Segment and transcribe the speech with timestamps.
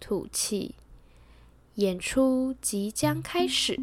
[0.00, 0.74] 吐气，
[1.74, 3.78] 演出即将开始。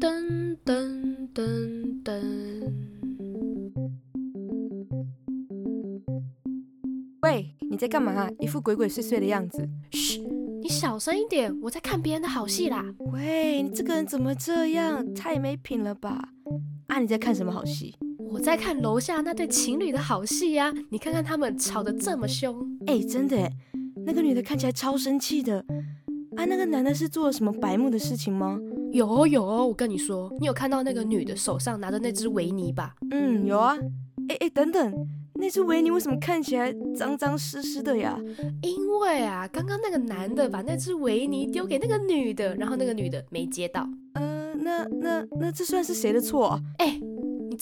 [0.00, 2.72] 噔噔噔噔。
[7.22, 8.30] 喂，你在干嘛？
[8.38, 9.68] 一副鬼鬼祟祟的样子。
[9.90, 10.20] 嘘，
[10.62, 12.94] 你小声一点，我在看别人的好戏啦。
[13.12, 15.12] 喂，你这个人怎么这样？
[15.14, 16.30] 太没品了吧？
[16.86, 17.96] 啊，你在看什么好戏？
[18.30, 20.72] 我在看楼下那对情侣的好戏呀。
[20.90, 22.78] 你看看他们吵得这么凶。
[22.86, 23.50] 哎，真的。
[24.04, 25.64] 那个女的看起来超生气的，
[26.36, 28.58] 啊，那个男的是做了什么白目的事情吗？
[28.90, 32.94] 有哦有哦，我跟你说，你有看到那个女的手上拿着那只维尼吧？
[33.10, 33.76] 嗯，有啊。
[34.28, 38.18] 哎哎，等等，那只维尼为什么看起来脏脏湿湿的呀？
[38.62, 43.88] 因为啊，刚刚那个男的把那只维尼丢给那个女的，然后那个女的没接到。
[44.14, 46.60] 嗯、呃，那那那这算是谁的错啊？
[46.78, 47.00] 哎。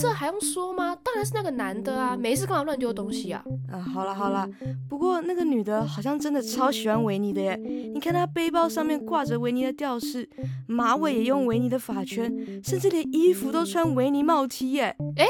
[0.01, 0.97] 你这还用说吗？
[1.05, 2.17] 当然是那个男的啊！
[2.17, 3.45] 没事干嘛乱丢东西啊？
[3.71, 4.49] 啊，好了好了，
[4.89, 7.55] 不过那个女的好像真的超喜欢维尼的耶！
[7.93, 10.27] 你看她背包上面挂着维尼的吊饰，
[10.67, 12.35] 马尾也用维尼的发圈，
[12.65, 14.97] 甚至连衣服都穿维尼帽 T 耶！
[15.17, 15.27] 哎，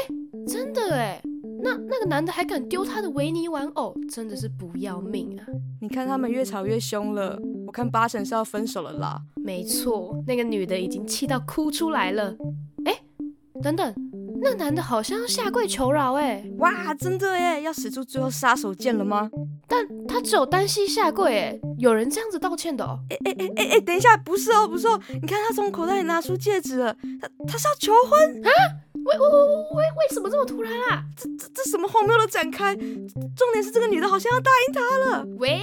[0.47, 1.21] 真的哎？
[1.61, 5.43] 那那个男的还敢丢他的维尼玩偶，真的是不要命啊！
[5.81, 9.21] 你看他们越吵越凶了，我看八成是要分手了啦！
[9.35, 12.33] 没错，那个女的已经气到哭出来了。
[12.85, 12.95] 哎，
[13.61, 13.93] 等等。
[14.43, 16.43] 那男的好像要下跪求饶哎！
[16.57, 17.61] 哇，真的耶！
[17.61, 19.29] 要使出最后杀手锏了吗？
[19.67, 22.99] 但他只有单膝下跪哎，有人这样子道歉的哦？
[23.09, 24.99] 哎哎哎哎哎，等一下，不是哦，不是哦！
[25.09, 28.49] 你看他从口袋里拿出戒指了，他他是要求婚啊？
[29.03, 31.03] 为为为为为什么这么突然啊？
[31.15, 32.75] 这这这什么荒谬的展开？
[32.75, 35.25] 重点是这个女的好像要答应他了。
[35.37, 35.61] 喂，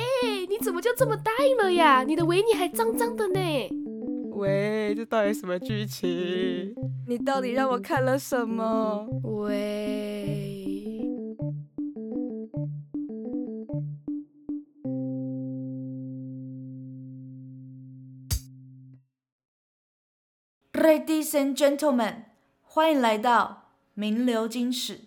[0.48, 2.04] 你怎么就这么答应了呀？
[2.04, 3.40] 你的维尼还脏脏的呢。
[4.38, 6.72] 喂，这到底什么剧情？
[7.08, 9.04] 你到底让我看了什么？
[9.24, 10.64] 喂
[20.72, 22.24] ，Ladies and gentlemen，
[22.62, 25.00] 欢迎来到名流金史。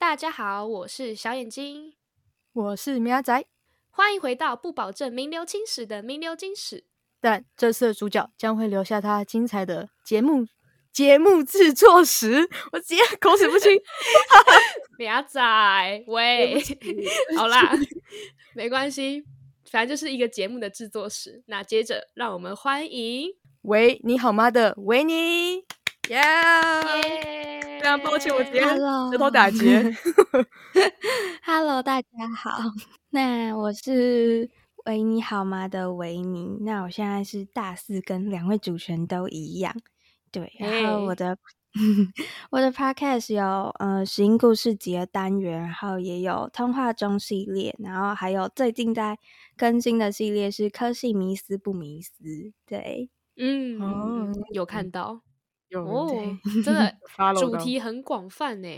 [0.00, 1.92] 大家好，我是小眼睛，
[2.54, 3.44] 我是喵仔，
[3.90, 6.84] 欢迎回到不保证名留青史的名流金史，
[7.20, 10.46] 但这次的主角将会留下他精彩的节目
[10.90, 12.48] 节目制作史。
[12.72, 13.70] 我直接口齿不清，
[14.96, 15.38] 喵仔，
[16.06, 16.58] 喂，
[17.36, 17.70] 好啦，
[18.54, 19.22] 没关系，
[19.70, 21.44] 反正就是一个节目的制作史。
[21.46, 23.28] 那接着让我们欢迎，
[23.60, 25.66] 喂，你好吗的维尼。
[26.10, 26.82] Yeah!
[27.78, 29.80] 非常抱歉，我今天舌头打结。
[31.46, 32.58] Hello，大家好，
[33.10, 34.50] 那我是
[34.86, 36.58] 维尼好吗的维尼。
[36.62, 39.72] 那我现在是大四，跟两位主持人都一样。
[40.32, 41.38] 对，然后我的
[42.50, 49.16] 我的 Podcast 有呃实音故事集的单元，然后也有通话中系列，然后还有最近在
[49.56, 52.12] 更新的系列是科系迷思不迷思。
[52.66, 55.20] 对，嗯，哦、有看到。
[55.78, 56.08] 哦，
[56.64, 56.96] 真的，
[57.38, 58.68] 主题很广泛呢。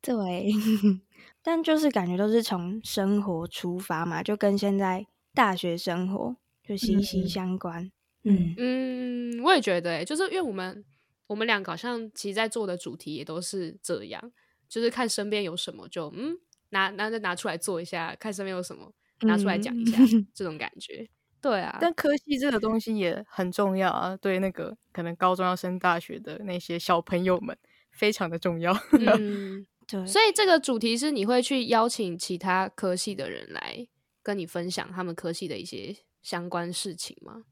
[0.00, 0.46] 对，
[1.42, 6.36] 但就是感觉都是从生活出发嘛，就跟现在大学生活
[6.66, 7.90] 就息息相关。
[8.24, 10.84] 嗯嗯，我也觉得，就是因为我们
[11.26, 14.32] 我们两个好像其实在做的主题也都是这样，
[14.68, 16.36] 就是看身边有什么就嗯
[16.70, 18.92] 拿拿着拿出来做一下，看身边有什么
[19.22, 21.08] 拿出来讲一下，嗯、这种感觉。
[21.40, 27.56] 对啊，但科系这个东西也很重要啊，对那个可能高中要升大学的那些小朋友们
[27.92, 28.72] 非常的重要。
[28.98, 30.04] 嗯，对。
[30.06, 33.86] 所以这个主题是你会去邀请其他科系的人来
[34.22, 37.44] 跟你分享他们科系的一些相关事情吗？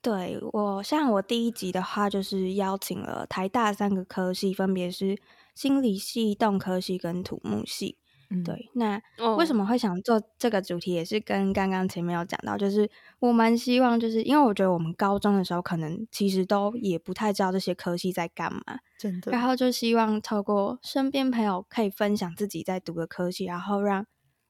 [0.00, 5.16] 对，我像我第一集的话，就是邀请了台大三个科系，分别是
[5.54, 7.98] 心理系、动科系跟土木系。
[8.44, 9.00] 对，那
[9.36, 18.62] 为什么会想做这个主题，也是跟刚刚前面有讲到，就是我蛮希望，就是因为我觉得我们高中的时候，可能其实都也不太知道这些科系在干嘛，
[18.98, 19.30] 真的。
[19.30, 24.06] 然后就希望透过身边朋友可以分享自己在读的科系，然后让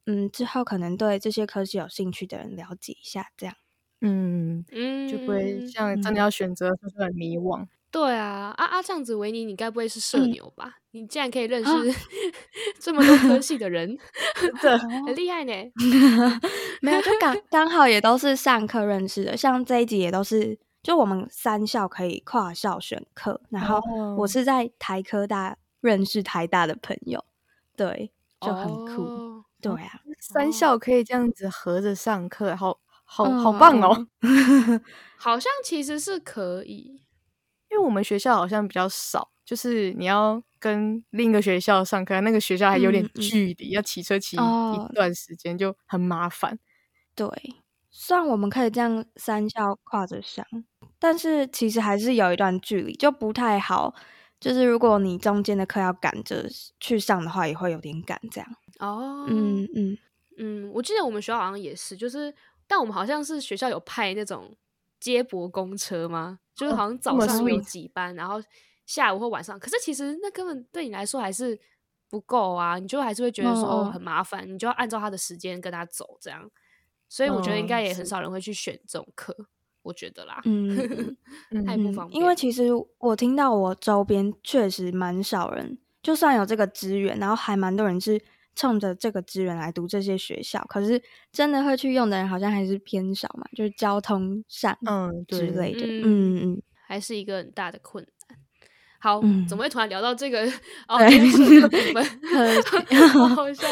[0.07, 3.55] 嗯之后可能对这些科系有兴趣的人了解一下，这样。
[4.01, 7.67] 嗯嗯，就不会像真的要选择，就是很迷惘。
[7.93, 10.65] 对啊，啊啊，这样子，维尼，你该不会是社牛吧？
[10.67, 11.97] 嗯、你竟然可以认识、啊、
[12.81, 13.99] 这么多科系的人，
[14.63, 15.53] 对，很厉害呢。
[16.81, 23.79] 没有，就刚刚好也都是上课认识的，像这一集也都是，就我们三校可以跨校选课，然后
[24.17, 27.23] 我是在台科大认识台大的朋友，
[27.77, 28.11] 对，
[28.41, 29.03] 就很酷。
[29.03, 34.09] 哦、对啊，三校可以这样子合着上课，好好好棒哦。
[35.19, 37.02] 好像其实是可以。
[37.73, 46.59] 因为我们学校好像比较少，就是你要跟另一个学校上课，那个学校还有点距离，嗯、要骑车骑一段时间，就很麻烦。
[47.15, 47.27] 对，
[47.91, 50.47] 虽然我们可以这样三校跨着上，
[50.99, 53.95] 但是其实还是有一段距离，就不太好。
[54.39, 56.47] 就是如果你中间的课要赶着
[56.79, 58.57] 去上的话，也会有点赶这样。
[58.81, 59.99] 哦，嗯嗯
[60.37, 62.35] 嗯，我记得我们学校好像也是，就是
[62.67, 64.53] 但我们好像是学校有派那种
[65.03, 66.39] 接驳公车吗？
[66.55, 68.41] 就是好像早上会有几班，哦、然后
[68.87, 69.59] 下午或晚上。
[69.59, 71.59] 可是其实那根本对你来说还是
[72.09, 76.49] 不够啊，你就还是会觉得说很麻烦，哦、你就要按照他的时间跟他走这样。
[77.09, 79.47] 所以我觉得应该也很少人会去选这种课，哦、
[79.83, 81.17] 我觉得啦，嗯，
[81.67, 82.21] 太不方便。
[82.21, 82.69] 因为其实
[82.99, 88.23] 我听到我周边确实蛮少人，就算有这个资源，然后还蛮多人是。
[88.55, 91.03] 冲着这个资源来读这些学校，可是
[91.33, 98.39] 真的会去用的人好像还是偏少嘛，就是交通上嗯之类的，嗯嗯，嗯还是一个很大的困难。
[99.01, 100.45] 好，嗯、怎么会突然聊到这个？
[100.47, 100.53] 对
[100.87, 100.99] 哦，
[101.89, 102.05] 我们
[103.35, 103.69] 好像，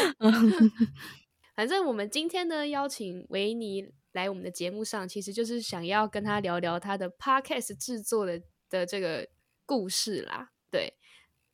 [1.55, 9.27] 反正我们今天呢邀请维尼来我们的节目上，其实就是想要跟他聊聊他的 podcast 制作的的这个
[9.65, 10.93] 故事啦，对。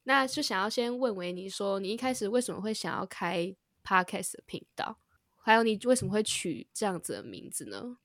[0.08, 4.96] 那就想要先问维尼说，你一开始为什么会想要开 podcast 的频道？
[5.36, 7.98] 还有你为什么会取这样子的名字呢？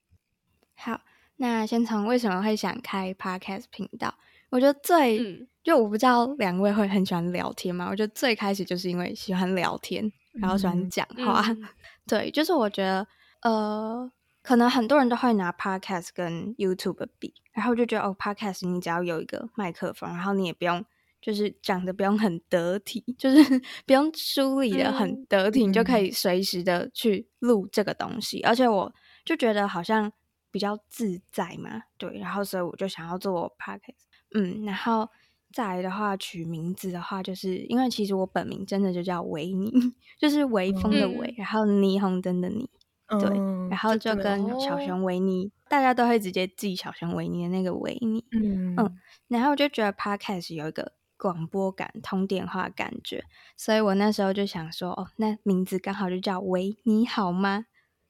[0.75, 0.99] 好，
[1.37, 4.13] 那先从为什么会想开 podcast 频道？
[4.49, 7.87] 我觉得最，嗯、就我不知道两位会很喜欢聊天吗？
[7.89, 11.41] 我觉得最开始就是因为喜欢聊天，然后喜欢讲话。
[11.47, 11.63] 嗯、
[12.05, 13.07] 对，就是我觉得，
[13.43, 14.11] 呃，
[14.41, 20.83] 可能很多人都会拿 podcast 跟 YouTube 比，然后就觉得哦，podcast 你只要有一个麦克风，然后你也不用。
[21.23, 23.41] 就是讲的不用很得体，就是
[23.87, 28.41] 不用梳理的很得体，嗯、你就可以随时的去录这个东西。
[28.41, 28.93] 嗯、而且我
[29.23, 30.11] 就觉得好像
[30.51, 32.19] 比较自在嘛，对。
[32.19, 34.03] 然后所以我就想要做 podcast，
[34.35, 34.65] 嗯。
[34.65, 35.09] 然后
[35.53, 39.71] 再来的话，取名字的话，就是因为其实我本名真的就叫维尼，
[40.19, 42.67] 就是微风的维，嗯、然后霓虹灯的霓，
[43.07, 43.29] 对。
[43.37, 48.97] 嗯、然后就跟小熊维尼，哦、大家都会直接记小熊维尼的那个维尼，嗯嗯。
[49.29, 50.91] 然后我就觉得 podcast 有一个。
[51.23, 53.23] 广播感、通电话感觉，
[53.55, 57.67] 所以我那时候就想说，哦，那名字刚好就叫“喂，你好吗？”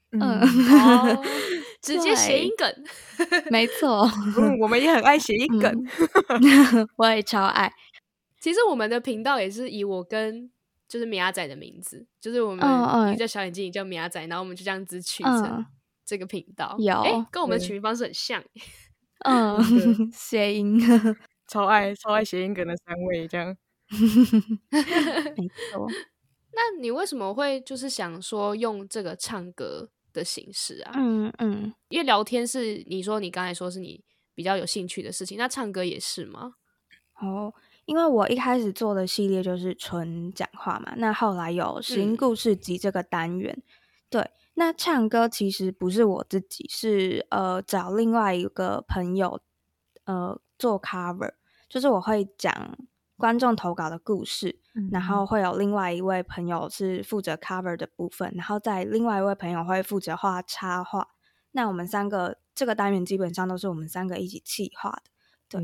[0.10, 1.24] 嗯，哦、
[1.80, 2.68] 直接谐音梗，
[3.52, 5.72] 没错、嗯，我们也很爱谐音梗，
[6.30, 7.72] 嗯、 我也超爱。
[8.40, 10.50] 其实我们的频道也是以我跟
[10.88, 12.66] 就是米亚仔的名字，就是我们
[13.10, 15.66] 一个叫小眼睛，一个叫米亚仔，然后我们就这样子取成
[16.06, 18.44] 这个频道，有、欸，跟我们的取名方式很像，
[19.26, 19.60] 嗯，
[20.12, 20.80] 谐音。
[21.48, 23.56] 超爱超爱谐音梗的三位，这样
[25.36, 25.88] 没错。
[26.56, 30.92] 那你为什么会就是想说用这个唱歌的形式啊？
[30.96, 34.04] 嗯嗯，嗯因为聊天是你说你刚才说是你
[34.36, 36.54] 比较有兴趣的事情，那唱歌也是吗？
[37.20, 37.54] 哦，
[37.86, 43.64] 因为我一开始做的系列就是纯讲话嘛，那后来有声音故事集这个单元，嗯、
[44.10, 49.40] 对，那唱歌其实不是我自己，是呃找另外一个朋友
[50.06, 51.34] 呃做 cover。
[51.68, 52.78] 就是我会讲
[53.18, 61.10] 观众投稿的故事，嗯、然后会有另外一位朋友是负责 cover 的部分，然后在另外一位朋友会负责画插画。
[61.52, 65.12] 那我们三个这个单元基本上都是我们三个一起企划的。
[65.50, 65.62] 对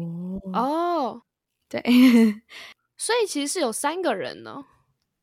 [0.54, 1.22] 哦，
[1.70, 1.82] 对，
[2.98, 4.66] 所以其实是有三个人呢。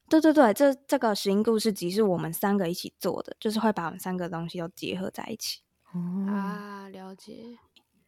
[0.08, 5.62] 对对对，这这个声音故事集是我们三个一起做的，就是会把我们三个东西都结合在一起。
[5.92, 7.58] 哦、啊，了解。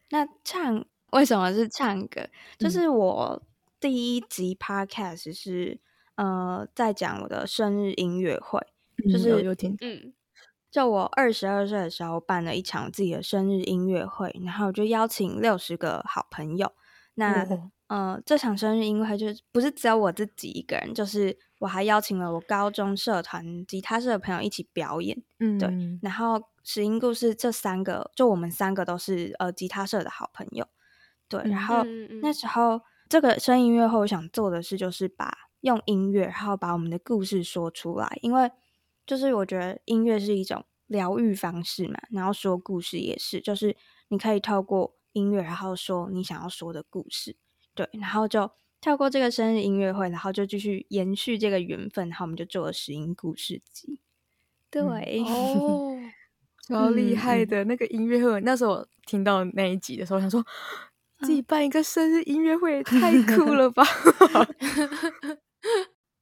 [0.09, 0.85] 那唱。
[1.11, 2.21] 为什么是唱歌？
[2.57, 3.41] 就是我
[3.79, 5.79] 第一集 podcast 是、
[6.15, 8.59] 嗯、呃在讲我的生日音乐会，
[9.03, 10.13] 嗯、就是有点嗯，
[10.69, 16.71] 就我二十二岁的时候办了一场自己的生日音乐会，然后就邀请六十个好朋友。
[17.15, 25.21] 那、哦、呃这场生日音乐会就是不是只有我自己一个人，就是我还邀请了我高中社团吉他社的朋友一起表演。
[25.39, 25.69] 嗯，对。
[26.01, 30.65] 然后石英故事这三个，就我们三个都是呃吉他社的好朋友。
[31.29, 31.83] 对，然后、
[32.21, 35.31] 那时候这个声音音乐会，我想做的事就是把
[35.61, 38.17] 用音乐，然后把我们的故事说出来。
[38.21, 38.51] 因为
[39.05, 43.75] 就是我觉得音乐是一种疗愈方式嘛，然后说故事也是，就是
[44.09, 47.35] 你可以透过音乐，然后说你想要说的故事，
[47.75, 48.49] 对，然后就
[48.81, 53.99] 跳过这个生日音乐会，然后就继续延续这个缘分，然后我们就做了拾音故事集，
[54.71, 55.99] 对，嗯、哦，
[56.67, 60.45] 超厉害的、嗯、那个音乐会，那时候我听到那一集的时候，我想说
[61.21, 63.83] 自己办一个生日音乐会， 太酷了吧！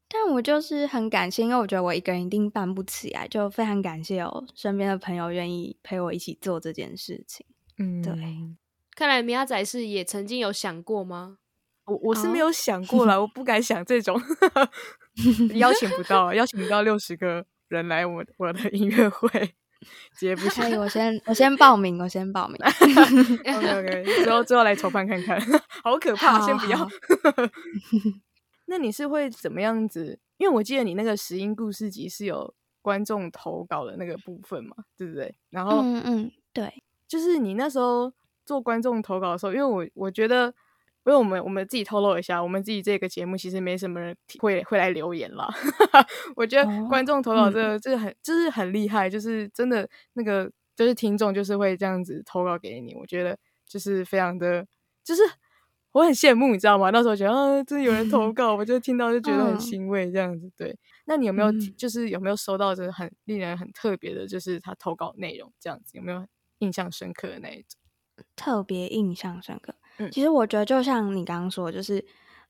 [0.10, 7.46] 但我就是很感谢，因为我觉得我一个人一定办不起来，就非常感谢有身边的朋友愿意陪我一起做这件事情。
[7.78, 8.14] 嗯，对。
[8.96, 11.38] 看来米亚仔是也曾经有想过吗？
[11.86, 14.20] 我我是没有想过啦，我不敢想这种，
[15.56, 19.54] 邀请不到，邀请不到六十个人来我我的音乐会，直
[20.18, 20.80] 接不行。
[20.80, 22.58] 我先我先报名，我先报名。
[23.56, 25.40] OK OK，之后之后来筹办看看，
[25.84, 26.88] 好可怕，先不要。
[28.66, 30.20] 那你是会怎么样子？
[30.38, 35.34] 因为我记得你那个石英故事集是有观众投稿的那个部分嘛，对不对？
[35.50, 38.12] 然后，嗯嗯，对，就是你那时候
[38.46, 40.54] 做观众投稿的时候，因为我我觉得，
[41.08, 45.48] 因为我们我们自己透露一下，我们自己这个节目其实没什么人会会来留言啦。
[46.36, 54.68] 我觉得观众投稿这个、哦嗯、这个很就是很厉害，就是真的那个就是听众就是会这样子投稿给你，我觉得就是非常的
[55.04, 55.22] 就是。
[55.94, 56.92] 我很羡慕，你知道吗？
[56.92, 60.48] 那时候觉得啊，真的有人投稿，我就听到就觉得很欣慰，这样子。
[60.56, 65.98] 对，那你有没有、嗯、就是有没有收到就是很令人很特别的，就是他投稿内容这样子？
[65.98, 66.24] 有没有
[66.60, 67.80] 印象深刻的那一种？
[68.36, 69.74] 特别印象深刻。
[70.00, 72.00] 嗯，其实我觉得就像你刚刚说，就是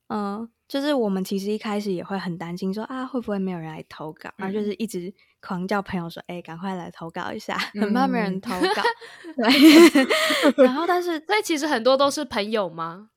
[0.08, 8.82] 嗯、呃，就是我们其实一开始也会很担心说，说啊会不会没有人来投稿，然后就是一直狂叫朋友说，哎、欸，赶快来投稿一下，很怕没人投稿。
[9.36, 13.10] 嗯、对，然后但是 所以其实很多都是朋友吗？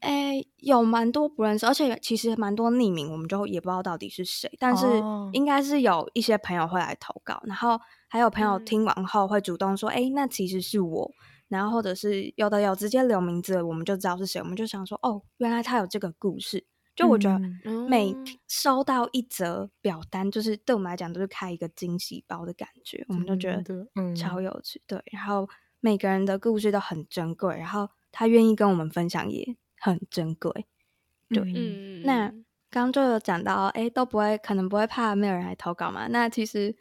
[0.00, 4.50] 哎、欸，有蛮多不认识，而且其实蛮多匿名，我们就也不知道到底是谁。
[4.58, 4.86] 但是
[5.32, 11.10] 应该是有一些朋友会来投稿，然后还有朋友听完后会主动说：“哎、嗯欸，那其实是我。”
[11.54, 14.40] 然后或者是有的有直接留名字，我们就知道是谁。
[14.40, 18.14] 我们就想说：“哦，原来他有这个故事。”就我觉得每
[18.46, 24.82] 收到一则表单，就是对我们来讲都是开一个惊喜包的感觉，我们就觉得超有趣。
[24.86, 25.48] 对，然后
[25.80, 29.56] 每个人的故事都很珍贵，然后他愿意跟我们分享也。
[29.76, 30.50] 很珍贵，
[31.28, 31.42] 对。
[31.44, 32.28] 嗯、那
[32.70, 36.06] 刚刚就有讲到，哎，都不会，可能不会怕没有人来投稿嘛？
[36.08, 36.74] 那其实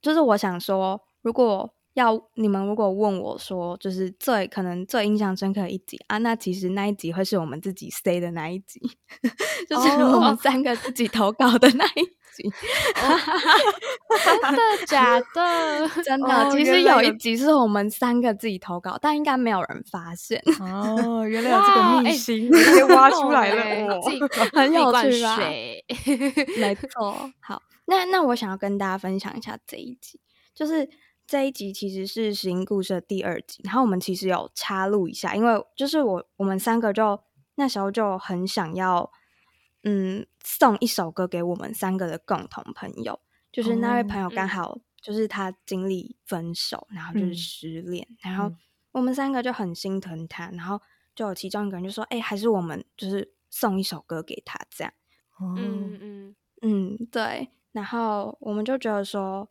[0.00, 8.80] 就是我想说，如果要你们如果问我说，就是最可能最印象深刻的一集啊，那其实那一集会是我们自己 say 的那一集，
[9.68, 12.12] 就是我们三个自己投稿的那一集。
[12.96, 14.58] 哦、真的
[14.88, 15.88] 假的？
[16.02, 20.42] 真的，哦、其实有一集是我们三个自己投稿，但应该没有人发现。
[20.58, 23.86] 哦，原来有这个秘辛被挖出来了，欸、
[24.54, 25.36] 很有趣吧？
[26.58, 27.30] 没错。
[27.40, 30.18] 好，那那我想要跟大家分享一下这一集，
[30.54, 30.88] 就是
[31.26, 37.22] 这一集其实是拾音故事的第二集，然后我们其实有插录一下，因为就是我我们三个就
[37.54, 39.10] 那时候就很想要。
[39.84, 43.18] 嗯，送一首歌给我们三个的共同朋友，
[43.50, 48.54] 就是那位朋友刚好就是他经历分手，嗯、然后就是失恋，嗯、然后
[48.92, 50.80] 我们三个就很心疼他，然后
[51.16, 54.92] 就有其中一个人就说：“哎、欸，还是我们就是送一首歌给他这样。”
[55.42, 57.48] 嗯嗯嗯，对。
[57.72, 59.48] 然后我们就觉得说，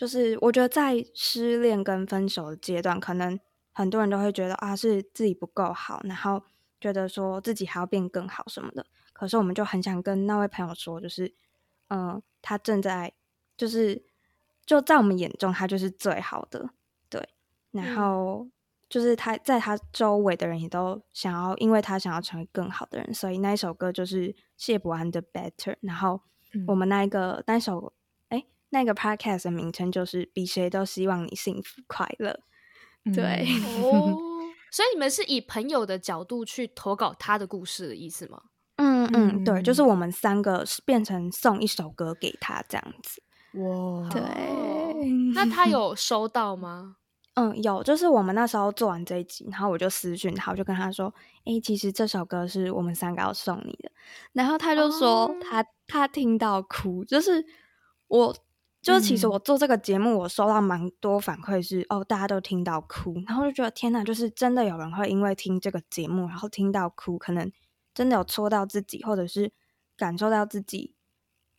[0.00, 3.38] 就是我觉得在失恋跟分手的阶段，可能
[3.70, 6.42] 很多人都会觉得啊，是自己不够好，然后
[6.80, 8.86] 觉得说自己还要变更好什么的。
[9.12, 11.26] 可是我们就很想跟那位朋友说，就是，
[11.88, 13.12] 嗯、呃，他正在，
[13.58, 14.02] 就是，
[14.64, 16.70] 就在我们眼中，他就是最好的，
[17.10, 17.28] 对。
[17.72, 18.48] 然后
[18.88, 25.74] 就是他在他周围的人也都想要，因为他想要成为更好的人，所以那一首歌就是谢博安的《Better》。
[25.82, 26.22] 然后
[26.66, 27.99] 我们那一个那首，哎，
[28.70, 32.40] 那个 Podcast 的名称就是“比谁都希望你幸福快乐”。
[33.14, 33.46] 对，
[33.82, 34.16] 哦，
[34.70, 38.40] 所以你们是以朋友的角度去投稿他的故事的意思吗？
[38.76, 43.22] 嗯嗯，对，就是我们三个变成送一首歌给他这样子。
[43.58, 44.22] 哇，对，
[45.34, 46.96] 那他有收到吗？
[47.34, 51.12] 嗯，有，就是我们那时候做完这一集，然后我就私讯他，我就跟他说
[51.46, 53.90] ：“哎、欸，其实这首歌是我们三个要送你的。”
[54.32, 57.42] 然后他就说他：“他、哦、他听到哭。”就是
[58.08, 58.36] 我，
[58.82, 67.50] 就是其实我做这个节目，我收到蛮多反馈是、嗯、哦，大家都听到哭，然后就觉得天哪，就是真的有人会因为听这个节目，然后听到哭，可能。
[67.92, 69.50] 真的有戳到自己，或者是
[69.96, 70.94] 感受到自己，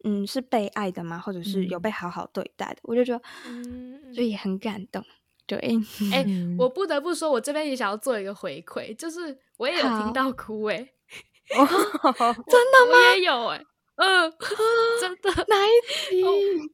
[0.05, 1.19] 嗯，是被爱的吗？
[1.19, 2.75] 或者是有被好好对待的？
[2.75, 5.03] 嗯、我就觉得，嗯，就也很感动。
[5.45, 5.59] 对，
[6.13, 12.93] 哎、欸，我不得不说，我这边也想要做一个回馈，就是我也有听到哭、欸，哎 哦，真的吗？
[12.93, 14.33] 我也有、欸，哎，嗯，
[15.01, 15.69] 真的，哪一
[16.09, 16.21] 集？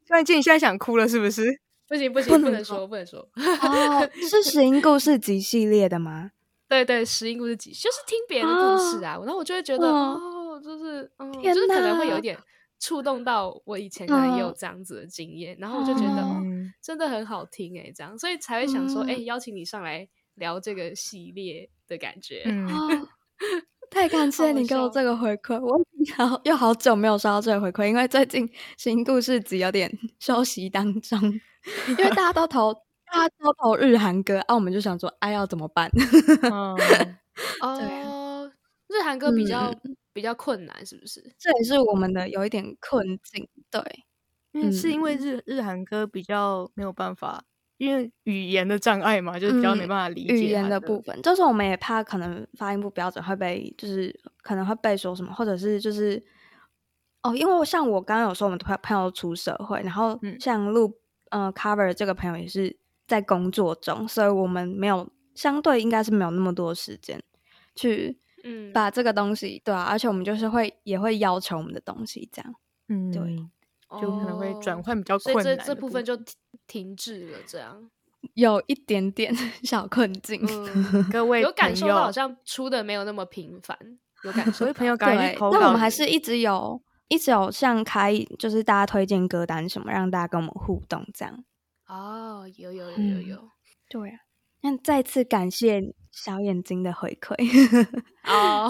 [0.08, 1.44] 突然间，你现在想哭了，是不是？
[1.88, 3.20] 不行不行，不能说不能说。
[3.20, 6.32] 哦，是石英故事集系列的吗？
[6.68, 12.38] 对对，石英故事集 就是听别人的故事啊，然后我就会觉得哦，就是嗯，就是可能会有点
[12.78, 16.42] 触动到我以前可能也有这样子的经验，然后我就觉得哦，
[16.82, 22.44] 真的很好听诶，这样，所以才会想说，哎，邀请你上来聊这个系列的感觉。
[23.90, 25.78] 太 感谢你给我这个回馈，我
[26.16, 31.20] 好又好久没有收到这个回馈，因为最近新故事集有点 休息当中，
[31.90, 32.74] 因为大家都投。
[33.10, 35.90] 大家都投日韩歌啊，我们就想说，哎，要怎么办？
[36.52, 36.76] 哦，
[37.80, 37.88] 对，
[38.90, 41.22] 日韩歌比较、嗯、比较困难，是不是？
[41.40, 43.82] 这也是我们的有一点困境，对，
[44.52, 47.42] 嗯，是因为日日韩歌比较没有办法，
[47.78, 51.22] 因为语言的障碍嘛，就是比较没办法理解、嗯、语言的部分。
[51.22, 56.24] 就是我们也怕可能发音不标准会被，就是可能会被说什么，或者是就是
[57.24, 60.94] 哦，因为像我刚刚有说，我们朋朋友出社会，然后像录、
[61.30, 62.78] 嗯、呃 cover 这个朋友也是。
[63.08, 67.18] 在工作中，所以我们没有相对应该是没有那么多时间
[67.74, 72.54] 去嗯把这个东西、嗯、对啊，而且我们就是会也会要求我们的东西这样
[72.90, 73.22] 嗯对，
[74.02, 76.18] 就可能会转换比较困难，所以这这部分就
[76.68, 77.90] 停滞了，这样
[78.34, 80.42] 有一点点 小困境。
[80.46, 83.78] 嗯、各位有感受到好像出的没有那么频繁，
[84.24, 91.46] 有感 受，所以朋友感觉那我们还是一直有一直有像开就是大家推荐歌单什么，让大家跟我们互动这样。
[91.88, 93.50] 哦，有有有有有，嗯、
[93.88, 94.18] 对啊，
[94.62, 97.34] 那再次感谢小眼睛的回馈
[98.26, 98.70] 哦，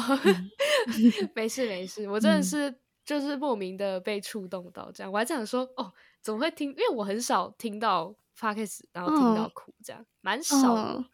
[1.33, 2.71] 没事没事，我真的是
[3.07, 6.71] 就是莫名的被触动到这样，嗯、我还想说哦，怎么会听？
[6.71, 11.05] 因为我很少听到 Podcast 然后听到哭这样，蛮、嗯、少的、嗯，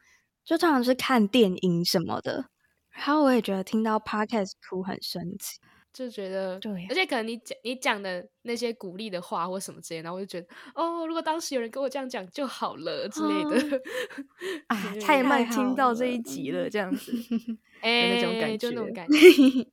[0.44, 2.50] 就通常是看电影什么的，
[2.90, 5.60] 然后我也觉得听到 Podcast 哭很神奇。
[5.94, 13.82] 就觉得，对，而且可能你讲你讲的那些鼓励的话或什么之类，然后我就觉得，哦，如果当时有人跟我这样讲就好了之类的。
[14.68, 17.12] 啊，太慢听到这一集了，这样子，
[17.82, 19.18] 哎，那种感觉，就那种感觉。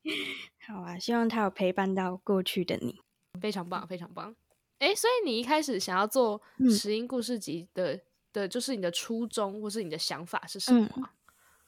[0.67, 3.01] 好啊，希望他有陪伴到过去的你，
[3.41, 4.35] 非常棒，非常棒。
[4.77, 7.99] 哎，所以你一开始想要做石英故事集的
[8.31, 11.09] 的，就是你的初衷或是你的想法是什么？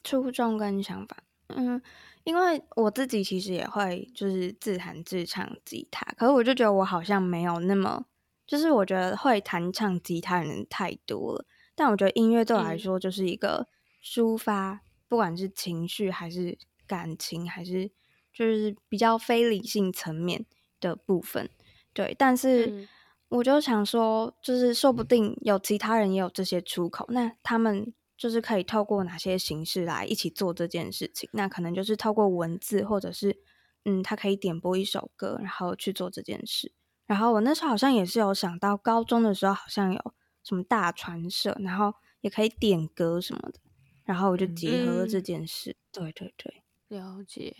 [0.03, 1.81] 初衷跟想法，嗯。
[2.23, 8.05] 因为我自己其实也会就是自弹自唱吉他，可是我就觉得我好像没有那么，
[8.47, 11.45] 就是我觉得会弹唱吉他的人太多了。
[11.75, 13.67] 但我觉得音乐对我来说就是一个
[14.01, 16.57] 抒发，嗯、不管是情绪还是
[16.88, 17.89] 感情，还是
[18.33, 20.45] 就是比较非理性层面
[20.79, 21.49] 的部分。
[21.91, 22.88] 对，但是
[23.27, 27.93] 我就想说，就是说不定有其他人也有这些出口，那他们。
[28.23, 31.29] 就是可以透过哪些形式来一起做这件事情？
[31.33, 33.38] 那可能就是透过文字，或者是
[33.83, 36.71] 嗯，他可以点播一首歌，然后去做这件事。
[37.05, 43.59] 然后我那时候好像也是有想到，高中的时候好像有什么大传社，然后也可以点歌什么的。
[44.05, 45.71] 然后我就结合了这件事。
[45.71, 47.53] 嗯、对对对，了解。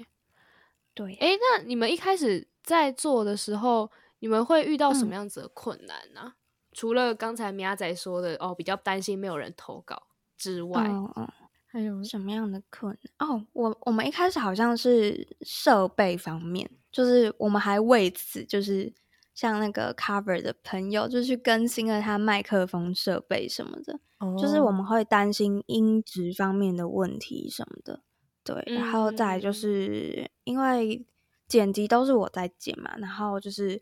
[0.94, 6.28] 对，哎，那你们一开始在做的时候，你们会遇到什么样子的困难呢、啊？
[6.28, 6.36] 嗯、
[6.72, 10.08] 除了刚才米亚仔说的哦，比较担心没有人投稿。
[10.44, 11.28] 之外，嗯嗯，
[11.66, 13.30] 还有什么样的困难？
[13.30, 18.94] 哦，我我们一开始好像是设备方面，就是我们还为此就是
[19.34, 28.02] 像那个 cover 的朋友，就去更新了他麦克风设备什么的，哦、就是我们会担心音质方面的问题什么的。
[28.44, 31.06] 对，然后再就是因为
[31.48, 33.82] 剪辑都是我在剪嘛，然后就是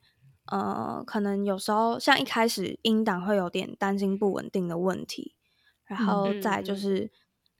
[0.51, 5.35] 呃，可能有时候像一开始音档会有点担心不稳定的问题。
[5.91, 7.03] 然后再就是，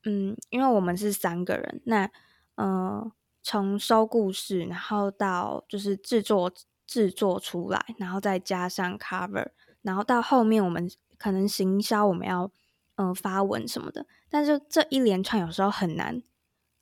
[0.05, 2.09] 嗯，嗯，因为我们是三个人，那
[2.55, 3.11] 呃，
[3.43, 6.51] 从收故事，然后到就是制作
[6.87, 9.47] 制作出来，然后再加上 cover，
[9.81, 12.49] 然后到后面我们可能行销，我们要
[12.95, 16.23] 嗯、呃、发文什么的，但是这一连串有时候很难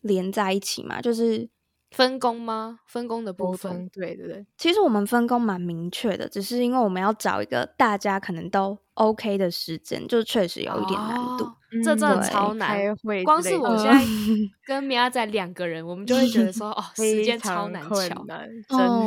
[0.02, 1.50] 连在一起嘛，就是。
[1.92, 2.80] 分工吗？
[2.86, 4.46] 分工的部分，对对对。
[4.58, 11.46] 其实我们分工蛮明确的，只是因为我们要找一个大家可能都 OK 的时间，就确实有一点难度。
[11.46, 12.80] 哦嗯、这真的超难，
[13.24, 14.04] 光是我现在
[14.66, 18.28] 跟米娅仔两个人，我们就会觉得说， 哦，时间超难抢，真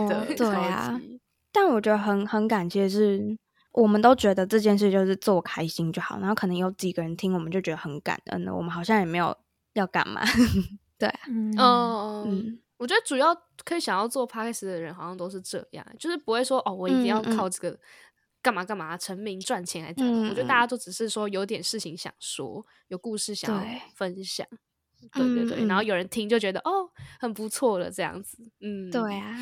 [0.06, 0.20] 的。
[0.20, 1.00] 哦、对啊，
[1.50, 3.36] 但我觉得很很感谢是，
[3.72, 8.54] 我们都觉得这件事就是做开心就好，然后可能有几个人听，我们就觉得很感恩了。
[8.54, 9.36] 我们好像也没有
[9.72, 10.22] 要干嘛，
[10.96, 12.58] 对、啊，嗯嗯。
[12.82, 13.32] 嗯我觉得主要
[13.64, 17.78] 可以想要做 podcast 的人，好像都是这样，就是不会说哦，我一定要靠这个
[18.42, 20.04] 干嘛干嘛成名赚钱来讲。
[20.04, 24.44] 嗯嗯，我觉得大家都只是说有点事情想说，有故事想要分享，
[25.12, 26.90] 对，对对对，嗯嗯，然后有人听就觉得哦，
[27.20, 28.50] 很不错了这样子。
[28.60, 29.36] 嗯，对啊，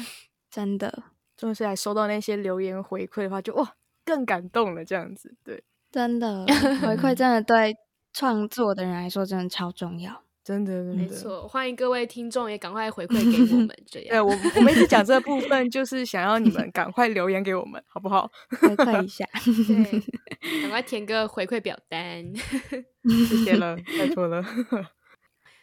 [0.51, 3.75] 真的，就是来收到那些留言回馈的话，就哇
[4.05, 5.35] 更感动了这样子。
[5.43, 6.45] 对，真的
[6.85, 7.75] 回馈真的对
[8.13, 10.23] 创作的人来说真的超重要。
[10.43, 14.09] 真的，没错，欢迎各位听众也赶快回馈给我们，这样。
[14.09, 18.31] 对，我我们一直讲这部分， 就是想要你们赶快留言给我们，好不好？
[18.61, 20.01] 回馈一下，对，
[20.63, 22.25] 赶快填个回馈表单，
[23.29, 24.45] 谢谢了，拜托了。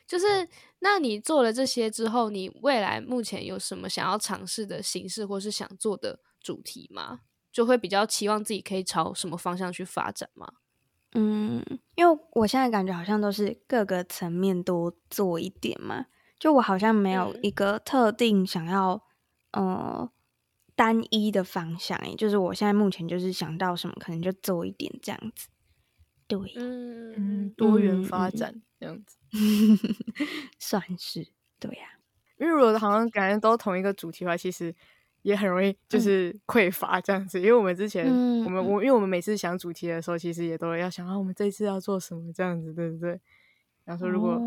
[0.07, 0.47] 就是，
[0.79, 7.21] 那你做了这些之后，你未来目前有什么想要尝试的形式，或是想做的主题吗？
[7.51, 10.47] 就会比较期望自己可以朝什么方向去发展吗？
[11.13, 11.63] 嗯，
[11.95, 16.05] 因为我现在感觉好像都是各个层面多做一点嘛，
[16.37, 19.01] 就我好像没有一个特定想要、
[19.51, 20.11] 嗯、呃
[20.75, 25.47] 单一的方向，诶，就是我现在目前就是想到什么可能就做一点这样子，
[26.27, 29.17] 对，嗯，多元发展、嗯、这样子，
[30.59, 31.27] 算是
[31.59, 31.97] 对呀、啊，
[32.37, 34.75] 因为如果好像感觉都同一个主题的话，其实。
[35.21, 43.19] 也很容易就是匮乏这样子，嗯、因为我们之前、嗯、我们我因为我们每次想主题的时候，其实也都要想啊，我们这一次要做什么这样子，对不对？
[43.83, 44.37] 然后说如果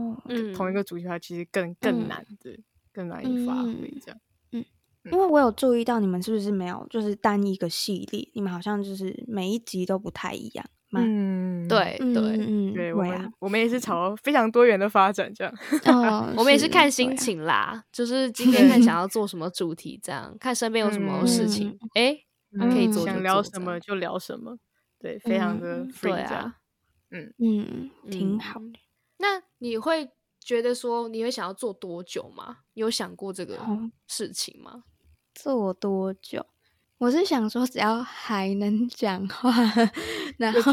[0.55, 4.21] 同一个主题的话，其实更更难的，嗯、更难以发挥这样
[4.53, 4.65] 嗯。
[5.05, 10.67] 嗯，因为我有注意到你们是不是没有就是单一个系列，你们好像就是每一集都不太一样。
[10.92, 15.55] 嗯，对对嗯，对，我们我们也是朝非常多元的发展这样。
[15.87, 22.16] 哦， 我们也是看心情啦，就是今天看想要做什么主题，这样看身边有什么事情，哎，
[22.70, 24.59] 可以做想聊什么就聊什么，
[24.98, 26.55] 对，非常的 free 这样。
[27.11, 28.61] 嗯嗯，挺好。
[29.18, 32.59] 那你会觉得说你会想要做多久吗？
[32.74, 33.59] 你有想过这个
[34.09, 34.85] 事情吗？
[35.35, 36.44] 做多久？
[37.01, 39.51] 我是想说，只要还能讲话，
[40.37, 40.71] 然后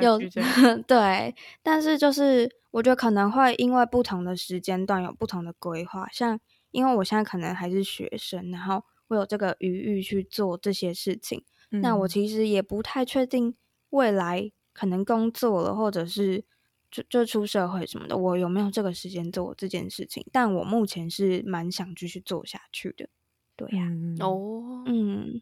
[0.00, 0.18] 有
[0.88, 13.54] 对，但是就是我觉得可能会因为不同的时间段有不同的规划，像因为我现在可能还是学生，然后我有这个余裕去做这些事情，嗯、那我其实也不太确定
[13.90, 16.46] 未来可能工作了，或者是
[16.90, 20.24] 就就出社会什么的，我有没有这个时间做这件事情？
[20.32, 23.06] 但我目前是蛮想继续做下去的，
[23.54, 23.86] 对呀、
[24.20, 25.38] 哦，嗯。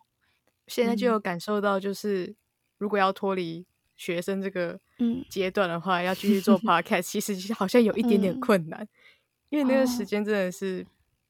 [0.66, 2.34] 现在就有感受到，就是
[2.78, 3.64] 如果要脱离
[3.96, 4.78] 学生这个
[5.30, 8.88] 阶段的话，嗯、要继续做 podcast，其实好像有一点点困难，嗯、
[9.50, 10.86] 因为那个时间真的是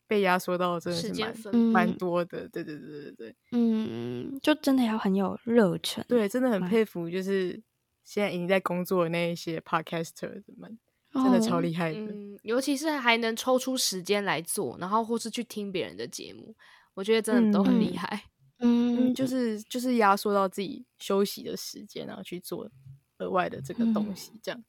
[0.07, 2.49] 被压缩到，真的是蛮蛮多的。
[2.49, 6.05] 对对对对对，嗯，就真的要很有热忱。
[6.09, 7.61] 对，真的很佩服，就是
[8.05, 10.79] 现在已经在工作的那一些 podcaster 们，
[11.13, 11.99] 真的超厉害的。
[11.99, 16.55] 嗯，尤其是还能抽出时间来做，然后或是去听别人的节目，
[16.95, 18.25] 我觉得真的都很厉害。
[18.59, 22.71] 嗯嗯，就是就是压缩到自己休息的时间，然后去做
[23.19, 24.65] 额外的这个东西，这样、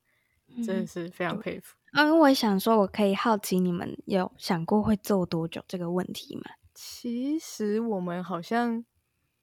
[0.47, 1.77] 嗯、真的是非常佩服。
[1.93, 6.43] 嗯，我也想说，我可以好奇你们有想过会做多久这个问题吗？
[6.75, 8.83] 其实我们好像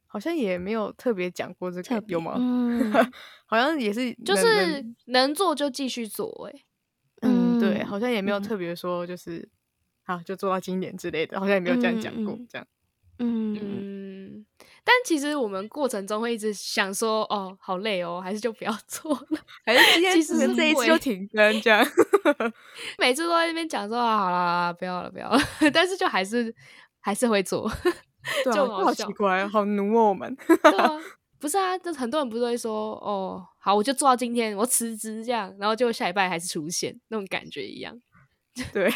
[0.06, 2.34] 好像也没有特别讲过这个，有吗？
[2.38, 2.92] 嗯，
[3.46, 6.64] 好像也是，就是能做就继续做、欸，诶，
[7.22, 9.50] 嗯，对，好像也没有特别说就是、嗯、
[10.04, 12.66] 好就做到今年之类的，好像也没有这样讲过，这样。
[13.18, 13.58] 嗯。
[13.60, 14.46] 嗯，
[14.82, 21.86] 但其实我们过程中会一直想说，哦，好累哦，还是就不要做了， 还是今天其实这一次就停更这样，
[22.98, 25.38] 每次都在那边讲说，啊，好啦，不要了，不要了，
[25.72, 26.54] 但是就还是
[27.00, 27.70] 还是会做，
[28.44, 29.64] 对啊、就好，好奇怪，好。
[29.64, 30.90] 奴哦，我们，对啊，
[31.38, 37.98] 不是啊，就很多人不是会说，哦，好，我就做到今天，我辞职这样，然后就下礼拜还是出现那种感觉一样，
[38.72, 38.90] 对。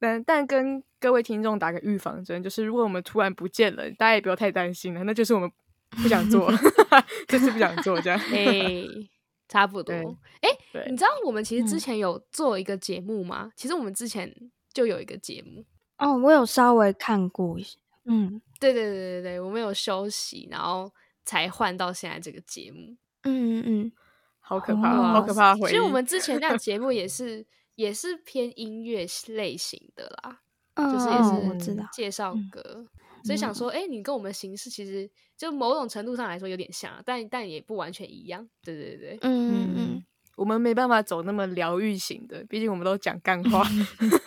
[0.00, 5.52] 但但跟各位听众打个预防针，就是如果我们突然不见了，大家也不要太担心了，那就是我们
[5.90, 6.50] 不想做
[7.28, 8.18] 就是不想做这样。
[8.32, 9.10] 哎、欸，
[9.46, 9.94] 差不多。
[10.40, 13.42] 哎、欸，你知道我们其实之前有做一个节目吗？
[13.44, 14.34] 嗯、其实我们之前
[14.72, 15.64] 就有一个节目。
[15.98, 17.78] 哦，我有稍微看过一下。
[18.06, 20.90] 嗯，对对对对对，我们有休息，然后
[21.24, 22.96] 才换到现在这个节目。
[23.24, 23.92] 嗯嗯嗯，
[24.40, 25.54] 好可怕，哦、好可怕。
[25.56, 27.44] 其实我们之前那个节目也是。
[27.80, 30.42] 也是偏音乐类型的啦，
[30.74, 32.88] 嗯、就是也是我知道介绍歌，嗯、
[33.24, 40.04] 所以想说，哎、欸，你跟我们形式其实就某种程度上来说有点像，但但也不完全一样，对对对，嗯嗯嗯，
[40.36, 43.64] 我们没办法走那么疗愈型的，毕竟我们都讲干话，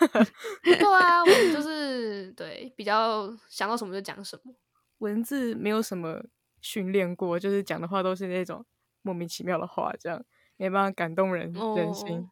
[0.64, 4.52] 对啊，我们就 是对比较想到什么就讲什么，
[4.98, 6.20] 文字没有什么
[6.60, 8.66] 训练过，就是讲的话都是那种
[9.02, 10.20] 莫名其妙的话，这样
[10.56, 12.28] 没办法感动人、哦、人心。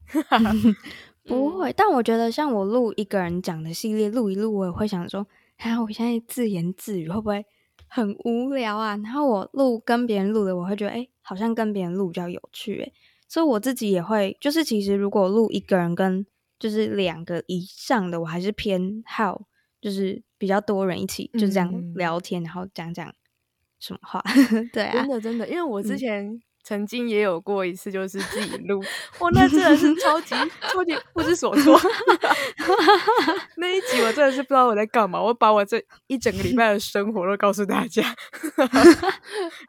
[1.25, 5.27] 不会，嗯、但我觉得像我录一个人讲的系列，录一录我也会想说，
[5.59, 7.45] 啊，我现在自言自语会不会
[7.87, 8.97] 很无聊啊？
[8.97, 12.93] 然后我录跟别人录的，我会觉得，哎，好像跟别人录比较有趣，哎，
[13.29, 16.27] 所以我自己也会，就是其实如果录一个人跟
[16.59, 19.47] 就是两个以上的，我还是偏好
[19.81, 23.15] 就是比较多人一起就这样聊天，嗯、然后讲讲
[23.79, 24.23] 什么话，
[24.73, 26.41] 对啊，真的真的，因为我之前。
[26.63, 28.81] 嗯曾经也有过一次，就是自己录，
[29.19, 30.35] 哇，那真的是超级
[30.73, 31.79] 超级不知所措。
[33.57, 38.03] 那一集我真的是不知道我在干嘛，我把我这一整个礼拜的生活都告诉大家，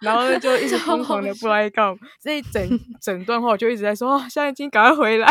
[0.02, 1.98] 然后呢就一直疯狂的不知道在干嘛。
[2.22, 5.28] 这一整整段话我就一直在说，哦，香精赶快回来。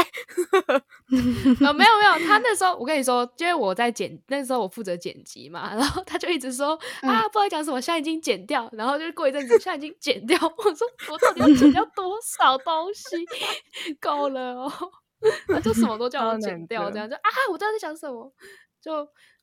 [1.60, 10.36] 哦，没有没有，他那时候我跟你说，因为我在剪，那时候我负责剪辑嘛，然后他就一直说啊，不知道讲什么，香精剪掉，然后就过一阵子，现在已经剪掉。
[10.42, 11.51] 我说我到底要。
[11.56, 13.16] 剪掉多少东西
[14.00, 14.72] 够了哦？
[15.46, 18.32] 他就什么都叫我剪掉，这样就啊，我知道在讲什么。
[18.80, 19.00] 就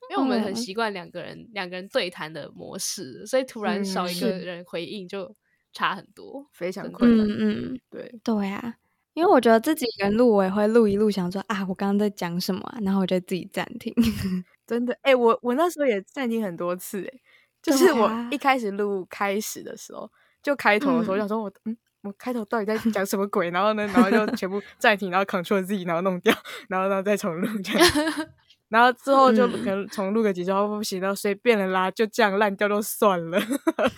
[0.10, 5.34] 因为我们很习惯两个人两、嗯、个人对谈的模式，所以突然少一个人回应就
[5.72, 7.26] 差很多，非常困难。
[7.26, 8.76] 嗯嗯，对对啊，
[9.14, 12.80] 因为我觉得自己一个人录，我也会录一录，想说啊，我刚刚在讲什么啊？
[12.82, 13.94] 然后我就自己暂停。
[14.68, 17.20] 真的，哎、欸，我我那时候也暂停很多次，哎，
[17.64, 20.12] 就是我一开始录开始的时候，
[20.44, 21.78] 就开头的时候，我想说我嗯。
[22.02, 23.50] 我开头到底在讲什么鬼？
[23.52, 26.34] 然后呢，然后就全部暂停，然后 Ctrl Z，然后弄掉，
[26.70, 27.88] 然后然后再重录这样，
[28.70, 33.40] 然后之后就可能重录个几周，不行，然后随便了啦，就这样烂掉都算了，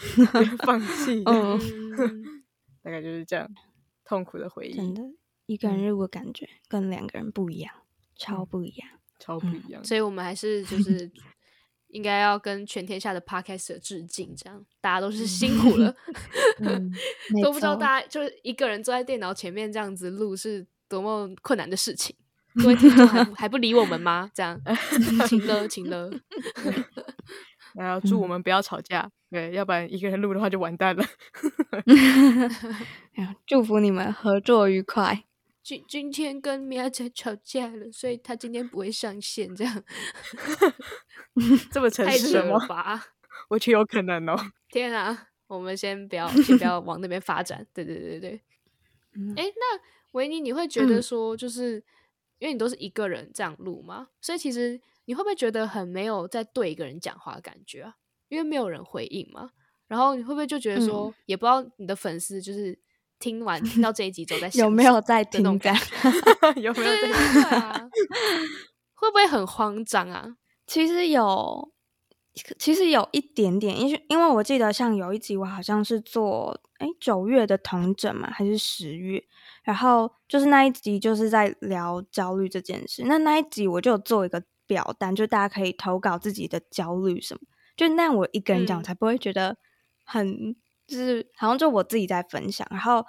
[0.65, 1.23] 放弃。
[1.25, 1.59] 嗯，
[2.81, 3.47] 大概就是这样，
[4.03, 4.75] 痛苦的回忆。
[4.75, 5.03] 真的，
[5.45, 7.73] 一个人录的感觉跟两个人不一样，
[8.15, 9.83] 超不一样，超不一样。
[9.83, 11.11] 所以我们还是就是。
[11.91, 15.95] 应该要跟全天下的 Podcaster 致敬，这样大家都是辛苦了，
[16.59, 16.91] 嗯、
[17.43, 22.15] 都不知道大家就是一个人坐在电脑前面这样子录是多么困难的事情。
[22.61, 24.29] 各位听众还还不理我们吗？
[24.33, 24.59] 这样，
[25.25, 26.11] 请了，请了。
[27.73, 31.05] 然后祝我们不要吵架，对，要不然一个人录的话就完蛋了。
[33.47, 35.23] 祝福你们合作愉快。
[35.63, 39.83] 今今天跟米娅仔吵架了，所以他今天不会上线，这样
[41.71, 42.57] 这么诚实吗？
[42.67, 43.05] 吧？
[43.49, 44.35] 我觉得有可能哦。
[44.69, 47.65] 天啊，我们先不要， 先不要往那边发展。
[47.73, 48.41] 对对对对，
[49.35, 49.79] 哎、那
[50.13, 51.83] 维尼，你会觉得说，就是、嗯、
[52.39, 54.07] 因为你都是一个人这样录吗？
[54.19, 57.97] 所以其实你会不会觉得很没有在对一个人讲话的感觉啊？
[58.29, 59.51] 因为没有人回应嘛。
[59.87, 62.79] 然后你会不会就觉得说，嗯、也不知道你的粉丝就是。
[63.21, 65.41] 听完听到这一集都在想， 有没有在听？
[65.43, 67.89] 有没有在听啊？
[68.95, 70.35] 会不会很慌张啊？
[70.67, 71.71] 其实有，
[72.59, 79.23] 其实有一点点，因为因为我记得像有一集我好像是做哎九月的统整嘛，还是十月？
[79.63, 83.03] 然后就是那一集就是在聊焦虑这件事。
[83.05, 87.41] 那那一集我就有做一个表单，就大家可以投稿自己的焦虑什么，
[87.77, 89.57] 就那样我一个人讲，才不会觉得
[90.03, 90.27] 很。
[90.27, 90.55] 嗯
[90.91, 93.05] 就是好像就我自己在分享，然后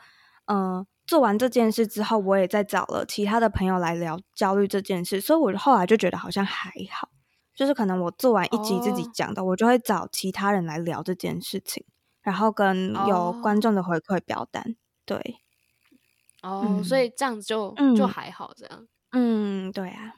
[0.46, 7.08] 嗯、呃，做完这件事之后，我也在找了其他的朋友来聊焦虑这件事，所以我后来就觉得好像还好，
[7.56, 11.84] 就是可能我做完一集自己讲的，哦、我就会找其他人来聊这件事情，
[12.22, 15.36] 然后跟有观众的回馈表单，哦、对，
[16.42, 20.14] 哦，嗯、所以这样子就就还好，这样，嗯，对啊，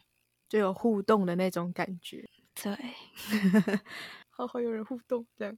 [0.51, 2.29] 就有互动的那种感觉，
[2.63, 2.77] 对，
[4.29, 5.57] 好好有人互动这样。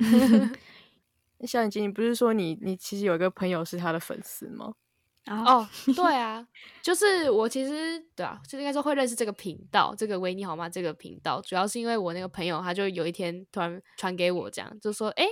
[1.46, 4.74] 像你，你不是说你你其实有一个朋友是他的粉丝吗？
[5.26, 6.44] 哦， 对啊，
[6.82, 10.68] 就是我其实对啊，就应该说会认识这个频道，这个维尼好吗？
[10.68, 15.24] 这个频道主要是因为我那个朋友，他就有一天突然传给我，这样就说，哎，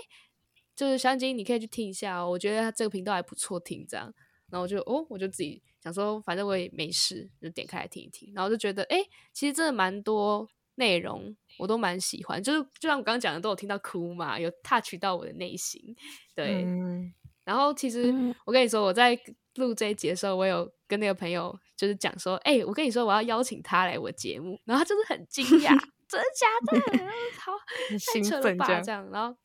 [0.76, 4.14] 就是小眼睛，你可以去听一下哦，我觉得他这个频道还不错，听这样，
[4.50, 10.48] 然后我就哦，我就自己想说，反正我也没事，就点开来听一听，然后就觉得，哎，其实真的蛮多。
[10.80, 15.94] 内容我都蛮喜欢，就是就像我刚刚讲的，都有听到哭嘛，有 touch 到我的内心。
[16.34, 17.12] 对，嗯、
[17.44, 18.12] 然后其实
[18.46, 19.16] 我跟你说，我在
[19.56, 27.04] 录这一节的时候，我有跟那个朋友就是讲说，哎、欸，我跟你说，我要邀请他来我节目，然后他就是很惊讶， 真的假的？
[27.38, 27.52] 好，
[28.14, 29.36] 太扯了吧，这样，然后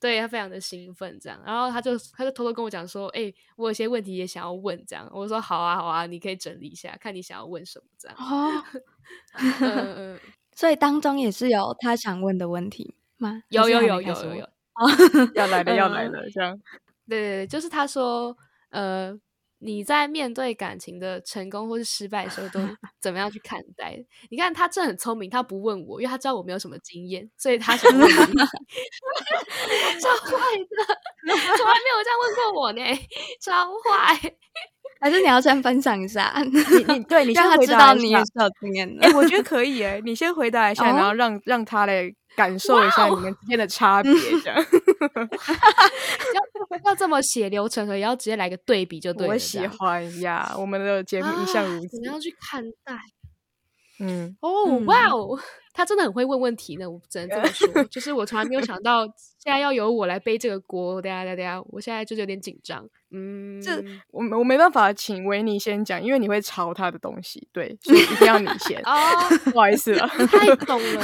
[0.00, 8.16] 对他非常的兴奋，这样，然后他就他就偷偷跟我讲说，哎、欸，我有些问题也想要问，这样，我说好啊好啊，你可以整理一下，看你想要问什么，这样。
[8.16, 8.62] 哦，
[9.60, 10.20] 嗯 嗯。
[10.54, 13.42] 所以当中也是有他想问的问题吗？
[13.48, 14.48] 有有有有有有，
[15.34, 16.56] 要来了要来了，这样。
[17.08, 18.36] 对对对，就是他说，
[18.70, 19.12] 呃，
[19.58, 22.60] 你在面对感情的成功或是失败的时候，都
[23.00, 24.02] 怎么样去看待？
[24.30, 28.14] 你看他真的很聪明，他不问我，因为他知道我没有什么经验，所以他想问你。
[30.00, 30.84] 超坏的，
[31.56, 32.82] 从来没有这样问过我呢，
[33.40, 34.34] 超坏。
[35.04, 36.50] 还是你要先分享一下，你
[36.94, 39.04] 你 对你先回答一下，让他知道你也是有经验的。
[39.04, 44.10] 哎、欸，我觉得可以哎， 你先回答一下，哦、然后让让他来感受一下你们之间的差别，
[44.42, 44.56] 这样。
[44.56, 44.64] 要
[46.86, 49.34] 要这么血流成河，也要直接来个对比就对了。
[49.34, 51.88] 我喜欢呀，我们的节目一向如此。
[51.88, 52.98] 怎么样去看待？
[54.00, 55.38] 嗯，哦，哇哦，
[55.72, 57.84] 他真的很会问问题呢，我只能这么说。
[57.84, 59.06] 就是我从来没有想到，
[59.38, 61.00] 现在要由我来背这个锅。
[61.00, 62.84] 等下，等下，我现在就是有点紧张。
[63.12, 68.80] 嗯，这我我没办法请维尼先讲，因为你会抄他的东西，对，所以一定要你先。
[68.80, 68.92] 哦，
[69.52, 71.02] 不好意思了，太懂了。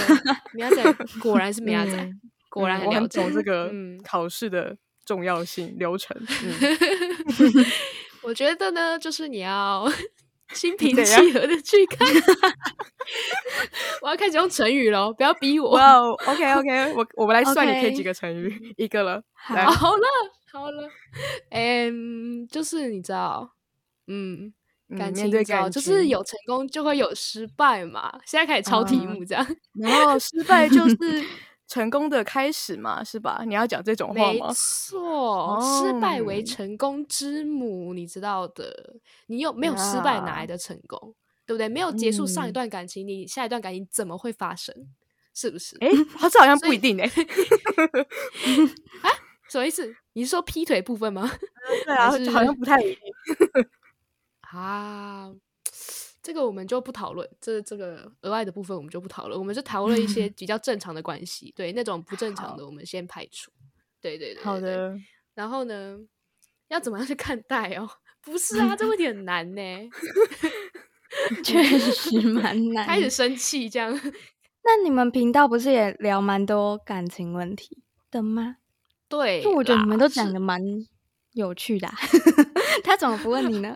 [0.52, 0.82] 米亚仔
[1.22, 2.10] 果然是米亚仔，
[2.48, 3.70] 果然很了解这个
[4.02, 6.16] 考试的重要性流程。
[8.22, 9.88] 我觉得呢，就是你要。
[10.52, 12.06] 心平气和的去看，
[14.02, 15.70] 我要开始用成语了，不要逼我。
[15.70, 18.74] 哇哦，OK OK，我我们来算，你可以几个成语？Okay.
[18.84, 19.72] 一个了，好了
[20.52, 20.88] 好了，
[21.50, 23.52] 嗯，就是你知道，
[24.06, 24.52] 嗯，
[24.98, 28.18] 感情你知道，就是有成功就会有失败嘛。
[28.26, 30.96] 现在开始抄题目这样，嗯、然后失败就是。
[31.70, 33.44] 成功的开始嘛，是吧？
[33.46, 34.48] 你要讲这种话吗？
[34.50, 35.59] 没错，哦、
[35.94, 38.96] 失败为成功之母，你知道的。
[39.26, 40.98] 你有没有失败，哪来的成功？
[40.98, 41.14] 啊、
[41.46, 41.68] 对不对？
[41.68, 44.74] 没有结束上一段感情，嗯、你下一段感情怎么会发生？
[45.34, 45.76] 是不是？
[45.80, 45.88] 哎，
[46.30, 47.06] 这好像不一定哎。
[49.02, 49.10] 啊，
[49.48, 49.94] 什么意思？
[50.12, 51.30] 你是说劈腿部分吗？
[51.86, 53.00] 对啊，好像不太一定。
[54.52, 55.32] 啊。
[56.22, 63.50] 这个我们就不讨论，这这个额外的部分我们就不讨论，我们就讨论一些比较正常的关系，对那种不正常的我们先排除。
[64.02, 64.94] 对对对，对，好的。
[65.40, 65.96] 然后呢，
[66.68, 67.88] 要怎么样去看待哦？
[68.20, 69.62] 不是啊，这问题很难呢。
[71.42, 72.86] 确实蛮 难。
[72.86, 73.90] 开始生气这样。
[74.62, 78.56] 那你们频道不是也聊蛮多感情问题的吗？
[79.08, 80.60] 对，就我觉得你们都讲的蛮
[81.32, 81.94] 有趣的、啊。
[82.84, 83.74] 他怎么不问你呢？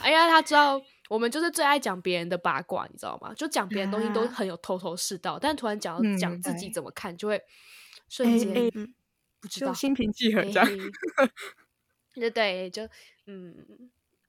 [0.00, 3.34] 哎呀，他知道我们就是最爱讲别人的八卦，你知道吗？
[3.36, 7.38] 就讲别人东西都很有头头是道，啊、但突然讲讲自己怎么看，就会
[8.08, 8.72] 瞬间、欸欸、
[9.42, 10.66] 不知道心平气和这样。
[12.14, 12.88] 对对，就
[13.26, 13.54] 嗯，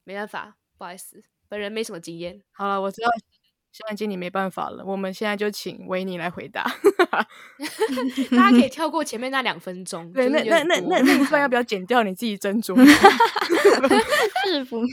[0.04, 2.42] 没办法，不好意思，本人没什么经验。
[2.52, 3.08] 好了，我知道。
[3.72, 6.62] 现在经理没办法了，我们现在就请维尼来回答。
[8.30, 10.14] 大家可以跳过前面那两分钟。
[10.14, 12.04] 对，那那那那那一段要 不要剪掉？
[12.04, 12.76] 你自己斟酌。
[14.46, 14.84] 制服？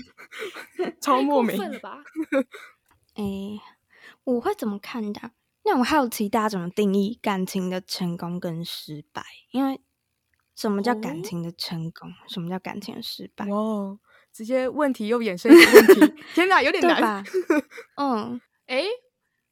[0.98, 2.02] 超莫名了吧？
[3.16, 3.61] 哎、欸，
[4.24, 5.33] 我会怎么看的？
[5.66, 9.22] 那我好奇大家怎么定义感情的成功跟失败？
[9.50, 9.78] 因为
[10.61, 12.11] 什么叫感情的成功？
[12.11, 13.46] 哦、什么叫感情的失败？
[13.49, 13.99] 哦，
[14.31, 17.25] 直接问题又衍生一个问题，天哪，有点难吧？
[17.96, 18.38] 嗯。
[18.66, 18.85] 哎，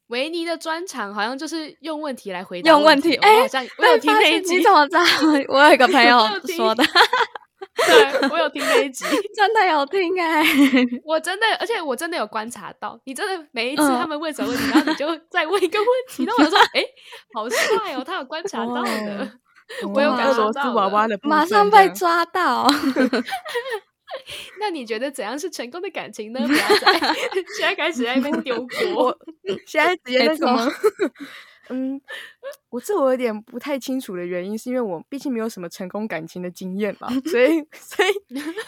[0.08, 2.70] 维尼的专场好像就是用问题来回答。
[2.70, 4.62] 用问题，哎，好像我有听那一集。
[4.62, 5.02] 怎么知道？
[5.48, 6.18] 我有一个朋友
[6.56, 6.84] 说的。
[7.86, 10.44] 对，我有听那一集， 真的有听哎！
[11.04, 16.84] 我真的，而且我真的有观察到，你真的每一次他们问什么问题，然后你就再问一个问题，然后我就说：“哎，
[17.34, 19.32] 好帅哦，他有观察到的，
[19.94, 20.72] 我有感受到。”
[21.22, 22.66] 马上被抓到。
[24.58, 26.40] 那你觉得怎样是成功的感情呢？
[26.40, 26.98] 不要再
[27.56, 28.56] 现在开始在那边丢
[28.92, 29.16] 锅，
[29.66, 30.66] 现在直接那什么？
[31.70, 32.00] 嗯，
[32.70, 38.08] 我这我有点不太清楚的原因，是因为我毕竟没有什么成功感情的经验嘛，所以所以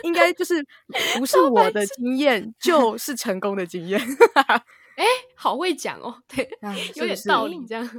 [0.02, 0.62] 应该就是
[1.18, 3.98] 不是我的经验就是成功的经验。
[4.96, 6.46] 哎，好会讲哦，对，
[6.96, 7.90] 有点道理，这样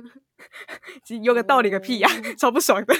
[1.23, 2.93] 有个道理个屁呀， 超不爽的。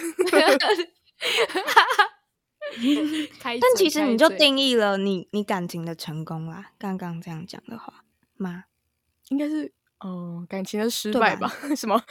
[3.44, 6.72] 但其实你就定义了你你感情的成功啦。
[6.78, 8.04] 刚刚这样讲的话
[8.38, 8.64] 吗？
[9.30, 11.52] 应该是哦，感情的失败吧？
[11.76, 12.02] 什么？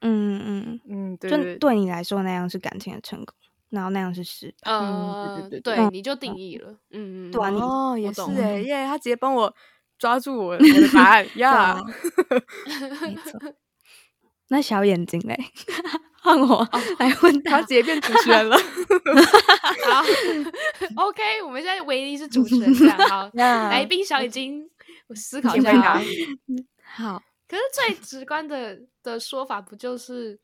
[0.00, 3.34] 嗯嗯嗯，对，就对你来说那样是感情的成功，
[3.70, 4.70] 然后那样是失败。
[4.70, 6.70] 嗯，对对对，对，你就定义了。
[6.90, 9.54] 嗯嗯，对哦，也是哎，耶，他直接帮我
[9.98, 11.80] 抓住我我的答案呀。
[13.02, 13.54] 没错。
[14.48, 15.36] 那小眼睛嘞？
[16.20, 18.56] 换我来问他，他直接变主持人了。
[18.56, 20.02] 好
[21.06, 23.30] ，OK，我们现在唯一是主持人，这样好。
[23.34, 24.68] 来宾小眼睛，
[25.06, 25.98] 我思考一下。
[26.82, 30.38] 好，可是最直观的的说法，不就是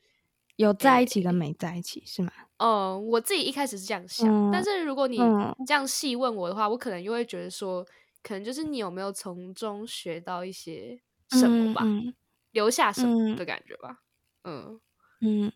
[0.57, 2.31] 有在一起跟没在一起，是吗？
[2.59, 5.19] 哦，我自己一开始是这样想，但是如果你
[5.67, 7.85] 这样细问我的话，我可能又会觉得说，
[8.23, 10.99] 可能就是你有没有从中学到一些
[11.31, 11.83] 什么吧，
[12.55, 14.01] 留下什么的感觉吧。
[14.45, 14.81] 嗯。
[15.21, 15.53] 嗯，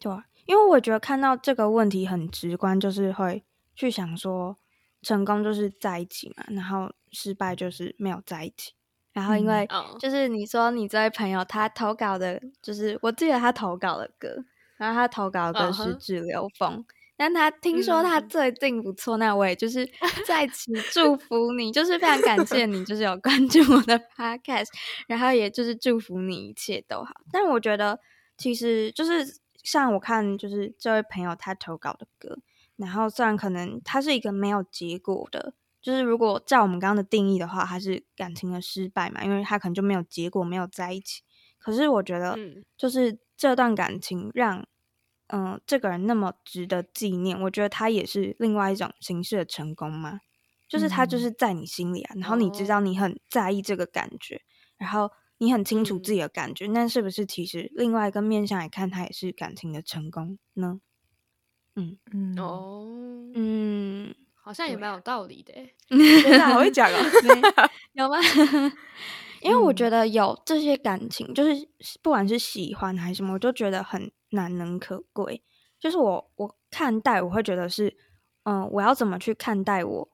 [0.00, 3.44] 对啊，因为我觉得看到这个问题很直观，就是会
[3.74, 4.56] 去想说，
[5.02, 8.72] 成功就是在一起嘛，然后失败就是没有在一起。
[9.12, 9.66] 然后因为
[9.98, 14.44] 就是你说你这位朋友他投稿的，就是我记得他投稿的歌，
[14.76, 16.84] 然后他投稿的歌是《滞留风》，
[17.18, 19.84] 但他听说他最近不错，那我也就是
[20.24, 24.68] 在此祝福你，就是非常感谢你，就是有关注我的 podcast，
[25.06, 27.12] 然后也就是祝福你一切都好。
[27.30, 28.00] 但我觉得。
[28.40, 32.38] 其实就是像我看，就是这位朋友他投稿的歌，
[32.76, 41.22] 然后虽然可能他是一个没有结果的就是如果照我们刚刚的定义的话，它是感情的失败嘛，因为他可能就没有结果，没有在一起。
[41.58, 42.38] 可是我觉得，
[42.76, 44.64] 就是这段感情让
[45.28, 50.20] 嗯、呃、这个人那么值得纪念，我觉得他也是另外一种形式的成功嘛。
[50.68, 54.40] 就是他就是在你心里啊，嗯、然后你知道你很在意这个感觉，哦、
[54.76, 60.80] 然后你很清楚自己的感觉，那、嗯、是不是其实另外一个面向来看，他也是感情的成功呢？
[61.76, 62.84] 嗯嗯哦
[63.34, 65.54] 嗯，好像也蛮有道理的。
[65.88, 66.98] 真的好会讲哦，
[67.94, 68.18] 有吗？
[69.42, 71.68] 因为我觉得有这些感情，就是
[72.02, 75.42] 不管是喜欢还是什么，我就觉得很难能可贵。
[75.80, 77.88] 就是我我看待，我会觉得是，
[78.44, 80.08] 嗯、呃，我要怎么去看待我。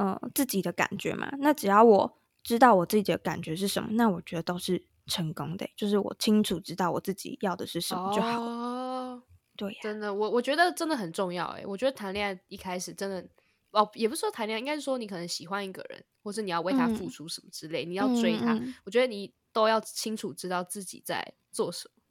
[0.00, 5.68] 嗯、呃，自己的感觉嘛，那只要我知道我自己的感觉是什么，那我觉得都是成功的。
[5.76, 8.40] 就是我清楚知道我自己要的是什么就好。
[8.40, 9.22] 哦，
[9.56, 11.48] 对呀，真的，我我觉得真的很重要。
[11.48, 13.28] 诶，我觉得谈恋爱一开始真的，
[13.70, 22.02] 哦，也不是说谈恋爱，应该是说你可能喜欢一个人，或是你要为他付出什么之类，嗯、你要追他，嗯、我觉得你都要清楚知道自己在做什么，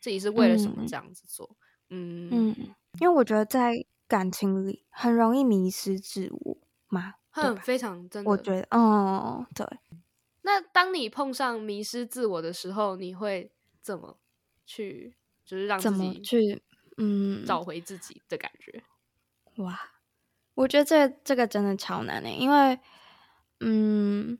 [0.00, 1.56] 自己是为了什么这样子做。
[1.90, 3.72] 嗯嗯，因为我觉得在
[4.08, 6.58] 感情里很容易迷失自我
[6.88, 7.14] 嘛。
[7.30, 9.66] 很非常真的，我觉得，哦，对。
[10.40, 13.52] 那当你碰上迷失自我的时候，你会
[13.82, 14.18] 怎么
[14.64, 15.14] 去，
[15.44, 16.62] 就是让自己怎么去，
[16.96, 18.82] 嗯，找回自己的感觉？
[19.56, 19.78] 哇，
[20.56, 22.78] 我觉得这这个真的超难的，因为，
[23.60, 24.38] 嗯，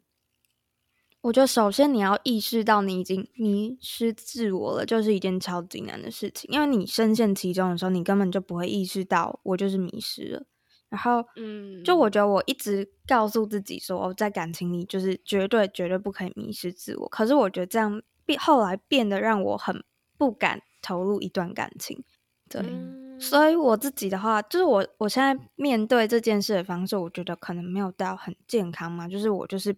[1.20, 10.46] 我觉得首先你要意识到你已经迷失自我了，就是一件超级难的事情，因为你深陷其中的时候，你根本就不会意识到我就是迷失了。
[10.88, 17.08] 然后，嗯，就我觉得我一直告诉自己说，在感情里就是绝对绝对不可以迷失自我。
[17.08, 19.84] 可是我觉得这样变，后来变得让我很
[20.16, 22.02] 不敢投入一段感情。
[22.48, 29.08] 对，嗯、所以我自己的话，就是我我现在面对这件事的方式，我觉得可能没有到很健康嘛。
[29.08, 29.76] 就是我就是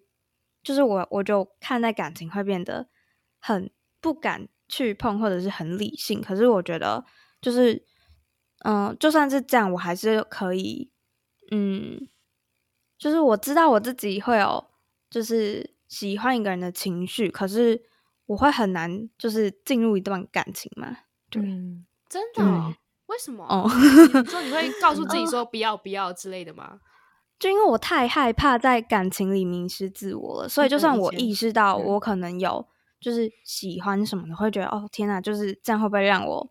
[0.62, 2.88] 就是我我就看待感情会变得
[3.38, 3.70] 很
[4.00, 6.20] 不敢去碰，或者是很理性。
[6.20, 7.04] 可是我觉得
[7.40, 7.74] 就是，
[8.64, 10.90] 嗯、呃，就算是这样，我还是可以。
[11.50, 12.08] 嗯，
[12.98, 14.70] 就是我知道我自己会有，
[15.08, 17.82] 就是喜欢一个人的情绪，可是
[18.26, 20.94] 我会很难，就是进入一段感情嘛。
[21.30, 22.42] 对，嗯、真的？
[22.42, 22.74] 嗯、
[23.08, 23.44] 为什么？
[23.44, 23.68] 哦，
[24.22, 26.78] 你说你会告诉自己说不要不要之类的吗？
[27.38, 32.66] 就因为我太害怕在感情里迷失自我了，所以就算我意识到我可能有
[33.00, 36.50] 就是喜欢什么的，会觉得哦天哪，就是这样会不会让我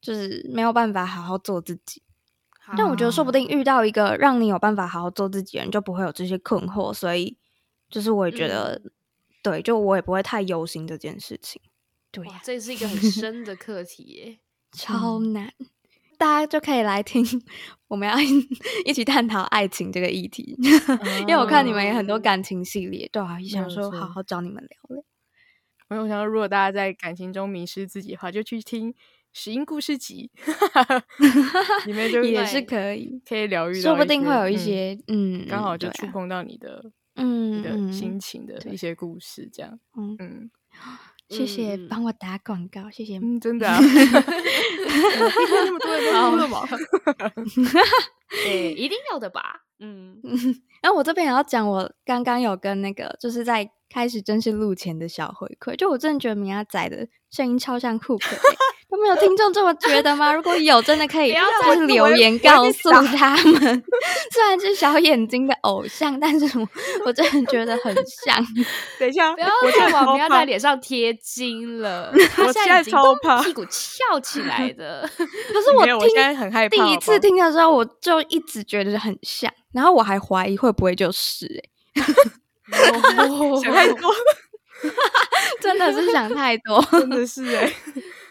[0.00, 2.02] 就是没有办法好好做自己？
[2.76, 6.92] 但我觉得，说不定遇到一个让你有办法好好做自己的人，就不会有这些困惑。
[6.92, 7.36] 所以，
[7.88, 8.90] 就是我也觉得，嗯、
[9.42, 11.60] 对，就我也不会太忧心这件事情。
[12.12, 14.38] 对呀，这是一个很深的课题耶，
[14.70, 15.52] 超难。
[15.58, 15.66] 嗯、
[16.20, 17.24] 大家就可以来听，
[17.88, 18.14] 我们要
[18.84, 20.54] 一起探讨爱情这个议题，
[21.20, 25.02] 因为我看你们也很多感情系列，对啊，也想说好好找你们聊聊。
[25.88, 28.94] 我想说，如果大家在感情中迷失自己的话，就去听。
[29.32, 30.28] 拾音故事集，
[31.86, 40.50] 里面就 也是可以，可以疗愈，说不定会有一些，嗯，刚好就触碰到你的，嗯，你的心情的一些故事，这样，嗯，
[41.30, 46.66] 谢谢帮我打广告，谢谢，嗯，真的，啊， 那么多人都哭了吗？
[48.44, 50.20] 对，一定要的吧，嗯，
[50.82, 58.22] 然后我这边也要讲，我刚刚有跟那个，就是在开始正式录前的小回馈，就我真的觉得米亚仔的声音超像 Hook。
[58.92, 60.32] 有没有听众这么觉得吗？
[60.34, 63.82] 如果有，真的可以就是留言告诉他们。
[64.32, 66.68] 虽然是小眼睛的偶像，但是我
[67.06, 68.44] 我真的觉得很像。
[68.98, 72.12] 等一下，不要再往不要在脸上贴金了。
[72.38, 75.08] 我现在超怕屁股翘起来的。
[75.16, 76.76] 可是我听，我现在很害怕。
[76.76, 81.46] 第一次听的时候，我就一直觉得很像，然后我还怀疑会不会就是
[81.92, 84.12] 哎、欸，想太多，
[85.60, 87.74] 真的是想太多，真的是哎、欸。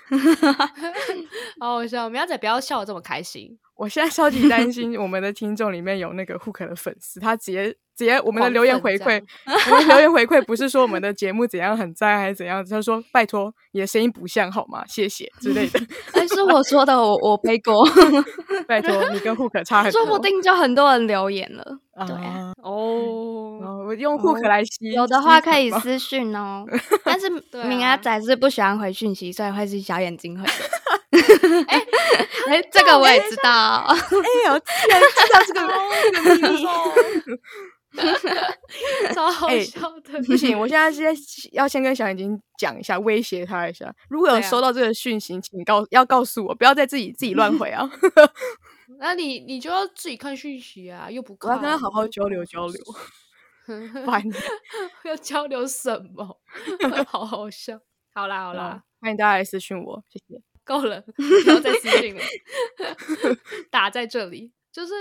[1.59, 2.09] 好好笑！
[2.09, 3.57] 苗仔不要笑的这么开心。
[3.79, 9.23] 我现在超级担心，我们的听众里面有那个 Hook 的粉丝，他直接直接我们的留言回馈，
[9.71, 14.83] 我们留言回馈不是说我们的节目怎样很赞还是怎样，他说拜托你的声音不像好吗？
[14.85, 15.79] 谢谢之类的。
[16.11, 17.73] 哎，是我说的，我我背锅。
[18.67, 21.63] 拜托你跟 Hook 差很多，说不定就很多人留言了。
[22.05, 22.15] 对
[22.61, 26.65] 哦，我用 Hook 来吸，有的话可以私讯哦。
[27.05, 27.29] 但是
[27.65, 30.45] 明阿仔是不喜欢回讯息，所以会是小眼睛回。
[31.67, 31.77] 哎
[32.49, 33.85] 哎，这个我也知道。
[33.85, 33.95] 哎
[34.47, 35.59] 呦，居然知道这个
[36.35, 36.65] 秘密，
[39.13, 40.21] 超好笑的。
[40.23, 41.03] 不行，我现在是
[41.51, 43.93] 要先跟小眼睛讲一下，威胁他一下。
[44.09, 47.89] 如果有收到这个讯息，请告要告诉我，不要再自己自己乱回啊。
[48.99, 52.81] 那你你就要自己看讯息啊，又不看，我要跟他好好交流交流。
[54.03, 54.23] 烦，
[55.03, 56.39] 要交流什么？
[57.07, 57.79] 好好笑。
[58.15, 60.41] 好啦好啦，欢迎大家来私讯我，谢谢。
[60.69, 62.21] 够了，不要再私信了。
[63.71, 64.93] 打在这里，就是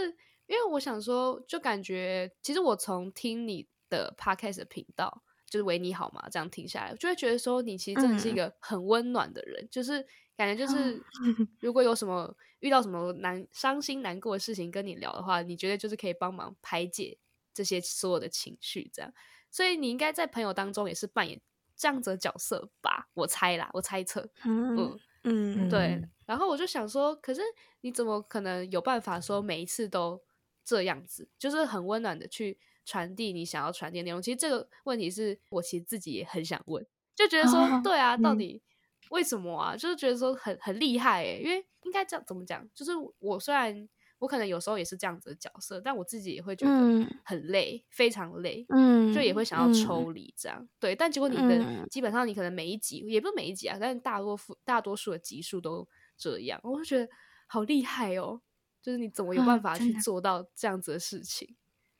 [0.46, 6.26] 因为我想说，就感觉其实我从听你的 podcast 的频道，就是维尼好嘛？
[6.30, 10.02] 这样听下来，就会觉得说你其实真的是一个很温暖的人，嗯、就是
[10.38, 11.02] 感觉就是
[11.60, 17.18] 如果有什么遇到什么难伤心难过的事情跟你聊的话，你觉得就是可以帮忙排解
[17.52, 19.12] 这些所有的情绪，这样。
[19.50, 21.40] 所以你应该在朋友当中也是扮演
[21.76, 23.08] 这样子的角色吧？
[23.12, 24.76] 我猜啦，我猜测，嗯。
[24.76, 24.98] 嗯
[25.28, 26.02] 嗯，对。
[26.26, 27.40] 然后我就想说，可是
[27.80, 30.22] 你怎么可能有办法说每一次都
[30.64, 34.20] 这样子，就是很温暖的去传递你想要传递的内容？
[34.20, 38.62] 其实这个问题是我其实自己也很想问，就觉得说，哦、对啊，到底
[39.10, 39.74] 为什么啊？
[39.74, 42.68] 嗯、就是觉得说很很厉害诶，因为应该这样怎么讲？
[42.74, 43.88] 就是我虽然。
[44.18, 50.94] 我可能有时候也是这样子的角色，但我自己也会觉得很累，嗯、非常累，嗯，就也会想要抽离这样，嗯、对。
[50.94, 57.08] 但结果你的、嗯、基本上你可能每一集也不是每一集啊，但是大多数大多数的集数都这样，我就觉得
[57.46, 58.40] 好厉害哦，
[58.82, 61.54] 就是你怎么有办法去做到这样子的事情，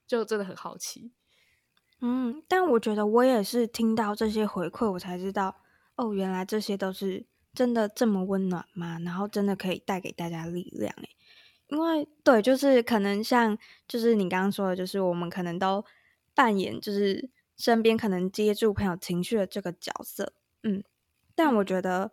[0.06, 1.12] 就真的很好奇。
[2.00, 5.56] 嗯，但我觉得我也是听到这些回馈，我才知道
[5.96, 8.98] 哦，原来这些都是真的这么温暖吗？
[9.04, 11.08] 然后真的可以带给大家力量诶。
[11.68, 13.56] 因为对，就是可能像，
[13.86, 15.84] 就是你刚刚说的，就是我们可能都
[16.34, 20.82] 扮演就是身边可能接住朋友情绪的这个角色，嗯，
[21.34, 22.12] 但我觉得，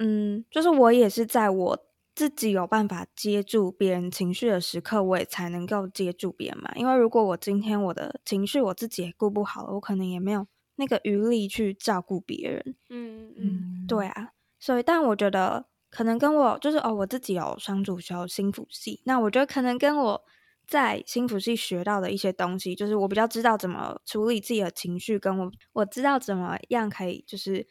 [0.00, 1.86] 嗯，就是我也是在我
[2.16, 6.72] 自己有办法接住别人情绪的时刻，我也才能够接住别人嘛。
[6.74, 10.44] 因为如果我今天我的情绪我自己也顾不好了，我可能也没有
[10.74, 15.66] 那个余力去照顾别人，嗯嗯，对啊，所以但我觉得。
[15.90, 20.24] 可能跟我就是哦，我自己有双主修心辅系，那我觉得可能跟我
[20.66, 27.66] 在心辅系学到的一些东西，就是我比较知道怎么处理自己的情绪，跟我我知道怎么样可以就是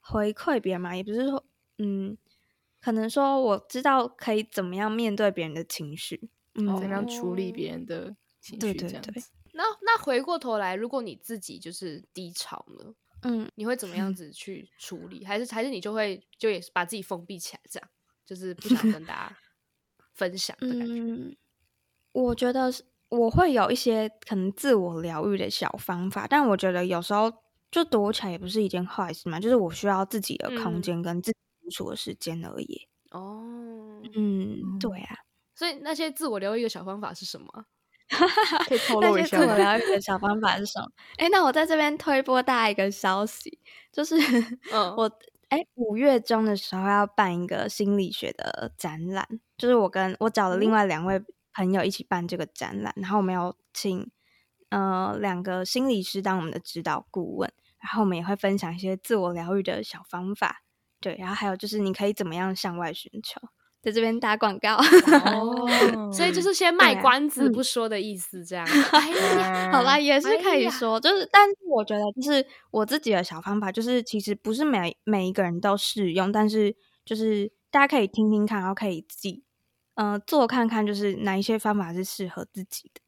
[0.00, 1.44] 回馈别人嘛，也不是说
[1.78, 2.16] 嗯，
[2.80, 9.22] 可能说我知道可以怎么样面对别人的情绪，嗯，怎么样处理别人的情绪，对对对。
[9.52, 12.94] 那那回过头来，如果你自己就是低潮了。
[13.22, 15.24] 嗯，你会怎么样 子去处理？
[15.24, 17.88] 还是还是你就会就也是把自己封闭起来，这样
[18.26, 19.36] 就是不想跟大家
[20.14, 20.94] 分享的感觉。
[21.00, 21.36] 嗯，
[22.12, 22.72] 我觉得
[23.08, 27.32] 我会有一些可能自我疗愈的小方法，但我觉得有时候
[27.70, 29.40] 就躲起来也不是一件坏事嘛。
[29.40, 32.86] 就是我需要自己的空间跟自己独处的时间而已。
[33.10, 35.16] 哦，嗯，对啊。
[35.54, 37.64] 所以那些自我疗愈的小方法是什么？
[38.68, 39.44] 可以透 露一下吗？
[39.44, 40.90] 自我疗愈的小方法是什么？
[41.16, 43.58] 哎、欸，那我在这边推播大家一个消息，
[43.92, 44.16] 就是
[44.96, 45.10] 我
[45.48, 51.22] 哎五、欸、月中的时候要办一个心理学的展览，就是我跟我找了另外两位
[51.54, 54.10] 朋友一起办这个展览，嗯、然后我们有请
[54.70, 57.50] 呃两个心理师当我们的指导顾问，
[57.80, 60.62] 然后我们也会分享一些自我疗愈的小方法，
[61.00, 63.40] 对，然后还有就是你可以怎么样向外寻求。
[63.80, 65.66] 在这边打广告哦，
[66.12, 68.66] 所以就是先卖关子不说的意思，这样。
[68.92, 76.74] 哎、好啦，也是可以说，哎、就是，但是我觉得就是我自己的小方法，就是其实不是每每一个人都适用，但是
[77.04, 79.44] 就是大家可以听听看，然后可以自己
[79.94, 83.00] 呃做看看，就是哪一些方法是适合自己的。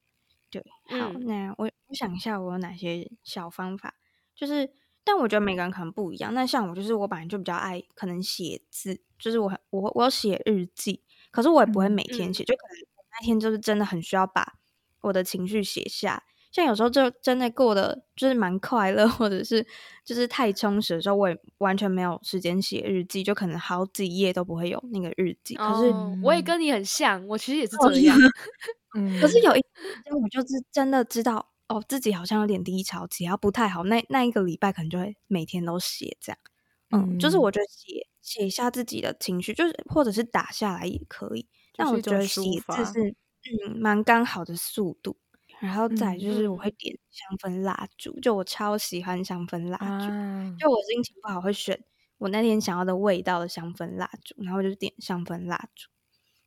[0.50, 0.64] 对，
[0.98, 3.94] 好，嗯、那我我想一下，我有哪些小方法，
[4.34, 4.70] 就是。
[5.02, 6.32] 但我觉得每个人可能不一样。
[6.34, 12.76] 那像我，就是我本来就比较爱可能写字，就是我我我有写日记，可是我也不会每天写，嗯、就可能
[13.12, 14.54] 那天就是真的很需要把
[15.02, 16.22] 我的情绪写下。
[16.50, 19.64] 像有时候就真的过得就是蛮快乐，或者是
[20.04, 25.54] 就是太充实的时候，我也完全没有时间写日记，就可能好几页都不会有那个日记。
[25.54, 28.18] 可是、哦、我也跟你很像，我其实也是这样。
[29.20, 29.60] 可是有一
[30.04, 31.48] 天我就是真的知道。
[31.68, 36.38] 哦，自己好像有点低潮，只要不太好，那那一个礼拜可能就会每天都写这样，
[36.90, 43.08] 嗯，嗯就是我觉得写写下自己的情绪，就是或者是打下来也可以，但我觉得写字是
[43.68, 45.16] 嗯蛮刚好的速度，
[45.60, 51.82] 然后再就是我会点香氛蜡烛，嗯、就我超喜欢香氛蜡烛，啊、就我心情不好会选
[52.18, 55.88] 我那天想要的味道的香氛蜡烛，然后就点香氛蜡烛，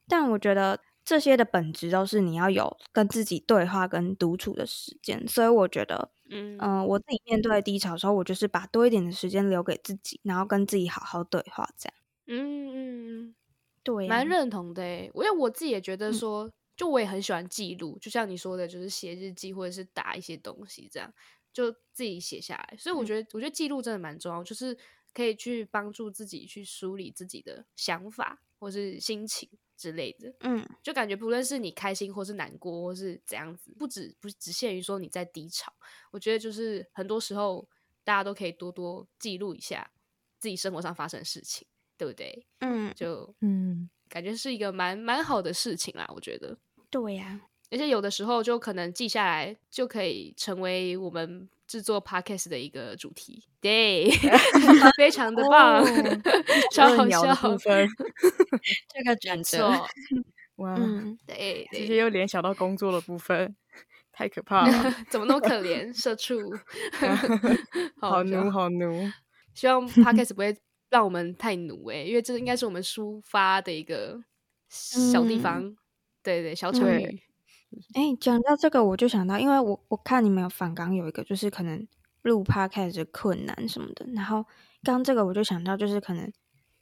[0.08, 0.80] 但我觉得。
[1.06, 11.94] 这些的本质都是你要有跟自己对话跟独处的时间，所以我觉得，嗯、呃、我自己面对低潮的时候，我就是把多一点的时间留给自己，然后跟自己好好对话，这样。
[12.26, 13.36] 嗯嗯，
[13.84, 21.14] 对、啊，蛮认同的诶，因为我自己也觉得说，嗯、就我也很喜欢记录，就像你说的，就是写日记或者是打一些东西，这样
[21.52, 22.78] 就自己写下来。
[22.78, 24.78] 所以我觉得，嗯、我觉得记录真的蛮重要，就是
[25.14, 29.50] 可以去帮助自己去梳理自己的想法或是心情。
[29.76, 30.34] 之类的。
[30.42, 35.72] 嗯，就感觉不论是你开心或是难过或是怎样子，不止不只限于说你在低潮，
[36.12, 37.68] 我觉得就是很多时候
[38.04, 39.92] 大家都可以多多记录一下
[40.40, 41.68] 自己生活上发生的事情，
[41.98, 42.46] 对不对？
[42.60, 46.58] 嗯，就嗯，感觉是一个蛮蛮好的事情啦，我觉得。
[46.90, 47.50] 对呀、啊。
[47.72, 54.10] 而且有的时候就可能记下来，就可以成为我们制作 podcast 的一个主题，对，
[54.98, 55.86] 非常的棒，哦、
[56.74, 57.34] 超好笑。
[57.36, 57.88] 部 分
[58.94, 59.70] 这个转折，
[60.58, 63.56] 哇，嗯，对，直接又联想到工作的部分，
[64.12, 66.38] 太可怕了，怎么那么可怜，社畜，
[68.00, 69.10] 好奴，好奴。
[69.54, 70.56] 希望 podcast 不会
[70.90, 74.20] 让我们太奴哎、欸，因为这应该是我们抒发的一个
[74.70, 75.76] 小地方，嗯、
[76.22, 77.22] 对对，小场域。
[77.94, 81.88] 哎，讲到这个，我就想到，因为我我看你们有反刚有一个，就是可能
[82.22, 84.06] 录 podcast 的困难什么的。
[84.14, 84.46] 然后
[84.84, 86.32] 刚这个我就想到，就是可能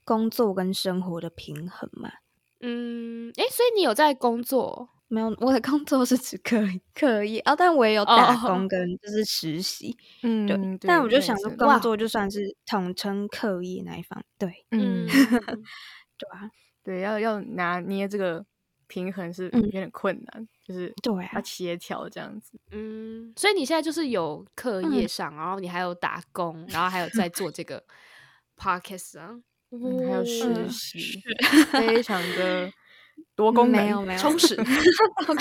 [0.03, 2.11] 工作跟生活的平衡嘛。
[2.59, 4.89] 嗯，哎，所以你有在工作？
[5.07, 6.57] 没有，我的工作是指课
[6.93, 9.93] 课业哦，但我也有打工 跟就是实习。
[10.23, 10.87] 嗯，对。
[10.87, 15.05] 但我就想说，工作就算是统称课业那一方，对，嗯，
[16.17, 16.49] 对啊，
[16.81, 18.45] 对，要要拿捏这个
[18.91, 20.47] 平衡是有点困难。
[20.61, 27.83] 就是对要协调这样子，嗯，所以你现在就是有课业上，嗯、然后你还有打工，然后还有在做这个
[28.57, 29.37] podcast 啊，
[29.71, 31.21] 嗯、还有实习，
[31.51, 32.71] 嗯、非常的
[33.35, 34.55] 多功能，没有没有充实，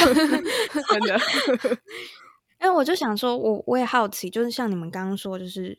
[0.88, 1.20] 真的。
[2.60, 5.78] 因为我就想说，我我也好奇，就是像你们刚刚说，就是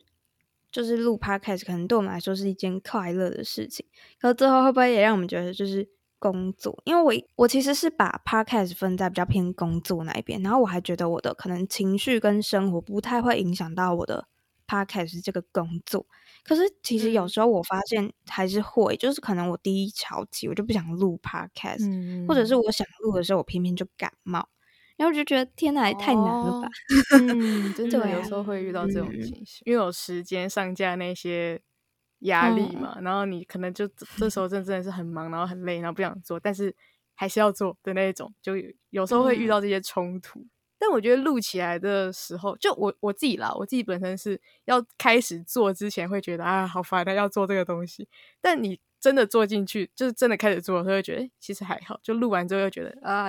[0.70, 3.84] 就是录 podcast 可能对我们来说是一件快乐的事情，
[4.18, 5.86] 可是最后会不会也让我们觉得就是。
[6.22, 14.24] 工作，因为我我其实是把 podcast 分在比较偏工作那一边，然后我还觉得我的可能情绪跟生活不太会影响到我的
[14.68, 16.06] podcast 这个工作。
[16.44, 24.46] 可是其实有时候我发现还是会，嗯、就是可能我第一潮期我就不想录 podcast，、嗯、或者是我想录的时候我偏偏就感冒，
[24.96, 26.68] 然后我就觉得天哪，也太难了吧？
[26.68, 31.60] 哦、嗯，真的 有时候会遇到这种情绪，嗯、因为有时间上架那些。
[32.22, 36.74] 压力嘛，嗯、然后你可能就这时候真真的是很忙，然后很累，然后不想做，但是
[37.14, 38.54] 还是要做的那一种，就
[38.90, 40.38] 有时候会遇到这些冲突。
[40.40, 48.08] 嗯、但我觉得录起来的时候，就我我自己啦，我自己本身是要开始做之前会觉得啊好烦啊，要做这个东西。
[48.40, 51.98] 但你真的做进去，就是真的开始做的时候，会觉得其实还好。
[52.02, 53.26] 就录完之后又觉得啊，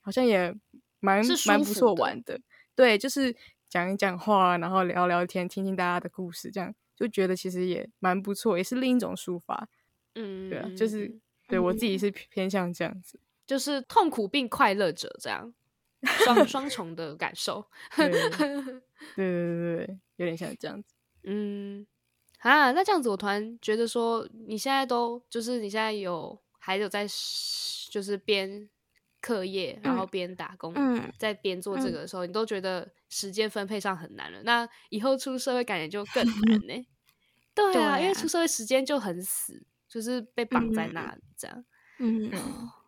[0.00, 0.54] 好像也
[1.00, 2.40] 蛮蛮不错玩的。
[2.74, 3.34] 对，就是
[3.68, 6.72] 讲一讲话，然后聊聊天，听听大家的故事，这样。
[7.00, 9.66] 就觉得其实也蛮不错，也是另一种抒发，
[10.14, 11.10] 嗯，对啊，就是
[11.48, 15.52] 对我自己是偏向这样子，就是痛苦并快乐着这样，
[16.24, 18.82] 双双重的感受， 对对对
[19.16, 20.94] 对，有点像这样子，
[21.24, 21.86] 嗯
[22.40, 27.06] 啊，那这样子我突然觉得说，你现在都就是你现在有还有在
[27.90, 28.68] 就是边
[29.20, 36.86] 课业，然后边打工，嗯，在边做这个的时候，你都觉得时间分配上很难了，那以后出社会感觉就更难 呢。
[37.54, 41.64] 对啊，因为出社会时间就很死，就是被绑在那里这样。
[41.98, 42.30] 嗯，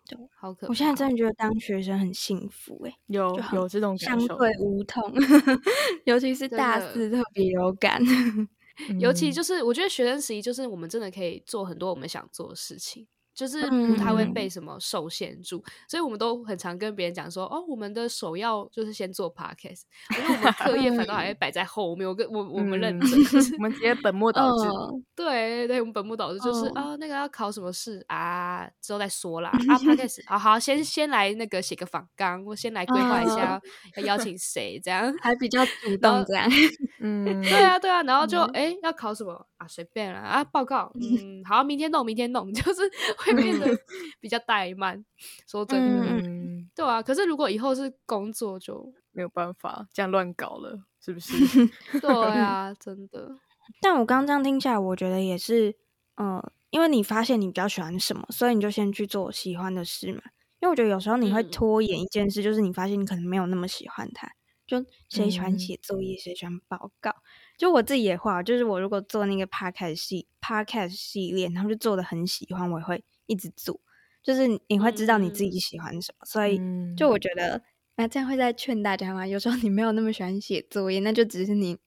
[0.09, 0.71] 对，好可怕。
[0.71, 5.13] 我现在真的觉得当学生很幸福诶，有有这种相对无痛，
[6.07, 8.01] 尤其是大四特别有感。
[8.99, 13.07] 尤其就是我觉得学生时期就是我们真的可以做很多我们想做的事情。
[13.35, 19.83] 就是不太会被什么受限住，嗯、所以我们都很常跟别人讲说，哦，我们的首要就是先做 podcast，
[20.17, 22.07] 因为我们课业反倒还会 摆在后面。
[22.07, 23.11] 我跟我我们认真，
[23.59, 24.69] 我们直接本末倒置。
[25.15, 29.51] 对对，我们本末倒置就是啊、哦哦，那个要考什么试啊，之后再说啦。
[29.51, 33.61] 啊， podcast，好好，先先来那个写个访纲，我先来规划一下
[33.97, 36.47] 要邀请谁，这样还比较主动这样。
[37.01, 42.83] 嗯，对啊对啊，然后就哎、嗯、要考什么啊，随便啦啊，报告，嗯，好，明天弄，明天弄， 就是。
[43.19, 43.67] 会变得
[44.21, 45.05] 比较怠慢，
[45.47, 47.01] 说真的，嗯、对啊。
[47.03, 51.33] 可是如果以后是工作，就没有办法这样乱搞了，是不是？
[52.01, 53.37] 对啊，真的。
[53.81, 55.77] 但我刚刚这样听下来，我觉得也是，
[56.17, 60.23] 呃，因为你发现你比较喜欢什么，所以你就先去做喜欢的事嘛。
[60.61, 64.29] 因为我觉得有时候你会拖延一件事，嗯、就是你发现你可能没有那么喜欢它。
[64.67, 67.15] 就谁喜欢写作业，谁、嗯、喜欢报告。
[67.57, 73.03] 就我自己也画，就是我如果做那个 podcast 系 podcast 系列，然后就做的很喜欢，我也会。
[73.27, 73.81] 一直做，
[74.23, 76.61] 就是你会知道你自己喜欢什么，嗯、所以
[76.97, 77.63] 就我觉得，
[77.97, 79.27] 那、这样会在劝大家吗？
[79.27, 81.79] 有时候你没有那么喜欢写作业，那就只是你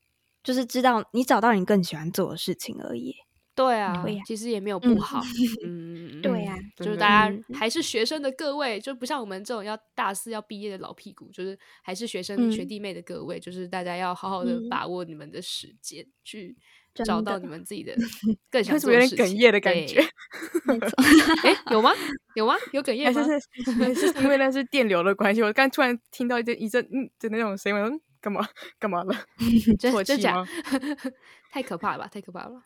[0.41, 3.13] 就是知道你找到你更喜欢做的事情而已。
[3.53, 5.21] 对啊，对、啊，其实也没有不好。
[5.63, 6.31] 嗯，对
[6.75, 16.55] 就是大家还是学生的各位，就不像我们这种要大四要毕业的老屁股，就是还是学生学弟妹的各位，就是大家要好好的把握你们的时间，去
[16.93, 17.93] 找到你们自己的
[18.49, 19.17] 更想做的事情。
[19.17, 20.01] 有点哽咽的感觉，
[20.65, 20.89] 没错。
[21.43, 21.91] 哎，有吗？
[22.35, 22.55] 有吗？
[22.71, 23.23] 有哽 咽吗？
[23.23, 25.41] 是是，是因为那是电流的关系。
[25.41, 28.47] 我刚突然听到一阵一阵嗯的那种声音，我说干嘛
[28.79, 29.15] 干嘛了？
[29.77, 30.47] 这这讲
[31.51, 32.07] 太可怕了吧？
[32.07, 32.63] 太可怕了。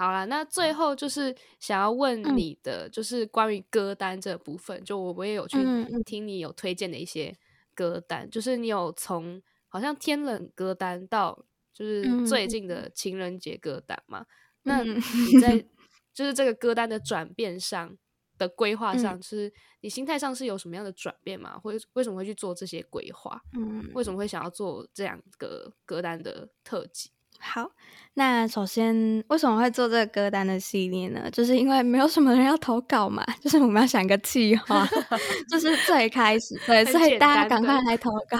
[0.00, 5.58] 好啦，那最后就是想要问你的，嗯、就是关于歌单这部分，就我我也有去
[6.06, 7.36] 听你有推荐的一些
[7.74, 11.44] 歌单，嗯、就是你有从好像天冷歌单到
[11.74, 14.20] 就是最近的情人节歌单嘛？
[14.20, 14.24] 嗯、
[14.62, 15.62] 那你在
[16.14, 17.94] 就是这个歌单的转变上
[18.38, 21.58] 的规划上，嗯、就是你心态上是有什么样的转变吗？
[21.58, 23.38] 或者为什么会去做这些规划？
[23.52, 27.10] 嗯，为什么会想要做这两个歌单的特辑？
[27.42, 27.70] 好，
[28.14, 31.30] 那首先为什么会做这个歌单的系列呢？
[31.30, 34.86] 就是因为没有什么人要投稿嘛，就是我们要想个计划，
[35.50, 38.36] 就是最开始对，所以大家赶快来投稿。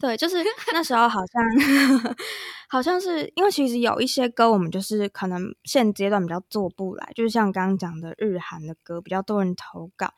[0.00, 0.38] 对，就是
[0.72, 1.42] 那时候好像
[2.68, 10.12] 好像是因为其实有一些歌我们就是可能现阶段比较做不来，就是像刚刚讲的日韩的歌比较多人投稿，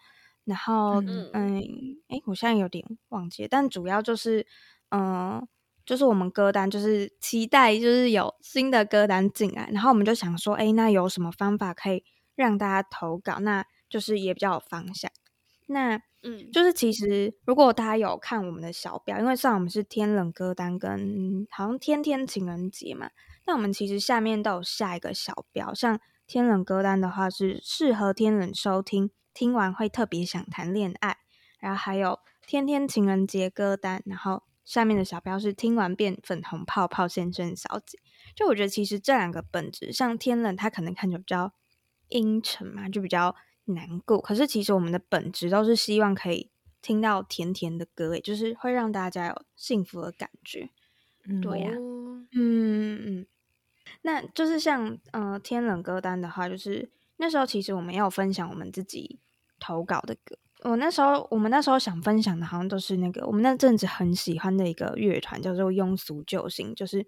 [0.47, 1.61] 然后嗯，哎、嗯
[2.09, 4.47] 欸，我现在有点忘记，但主要就是
[4.89, 5.47] 嗯。
[5.85, 12.03] 就是我们歌单，就是期待，就是有新的歌单进来，然后我们就想说，哎，那有什么方法可以
[12.35, 13.39] 让大家投稿？
[13.41, 15.11] 那就是也比较有方向。
[15.67, 23.11] 那嗯，就是其实如果大家有看我们的小标，因为像我们是天冷歌单跟好像天天情人节嘛，
[23.47, 31.19] 那我们其实下面都有下一个小标，像天冷歌单的话是适合天冷收听，听完会特别想谈恋爱，
[31.59, 34.45] 然后还有天天情人节歌单，然后。
[34.65, 37.99] 下面的小标是听完变粉红泡泡先生小姐，
[38.35, 41.53] 就我觉得其实这两个本质，像天冷，他可能看着比较
[42.09, 43.37] 阴沉嘛，就比较
[43.67, 44.21] 难过。
[44.21, 46.51] 可是其实我们的本质都是希望可以
[46.81, 50.71] 听到甜甜的歌，也，就是会让大家有幸福的感觉。
[51.27, 51.77] 嗯、对呀、啊，
[52.33, 53.27] 嗯嗯，
[54.03, 59.19] 那就是像呃天冷歌单的话，就是那时候其实我们也有分享我们自己
[59.59, 60.39] 投稿的歌。
[60.65, 67.07] 我那时候，我们那时候想分享的，好像都是那个我们那阵子很喜欢的一个乐团，叫做庸俗救星，就是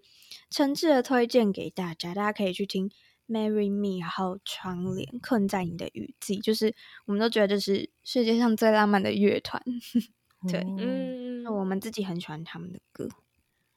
[0.51, 2.89] 诚挚的推荐给大家，大家可以去听
[3.29, 6.75] 《Marry Me》，然后《窗帘困在你的雨季》，就是
[7.07, 9.63] 我们都觉得这是世界上最浪漫的乐团。
[10.49, 13.09] 对，嗯，我们自己很喜欢他们的歌，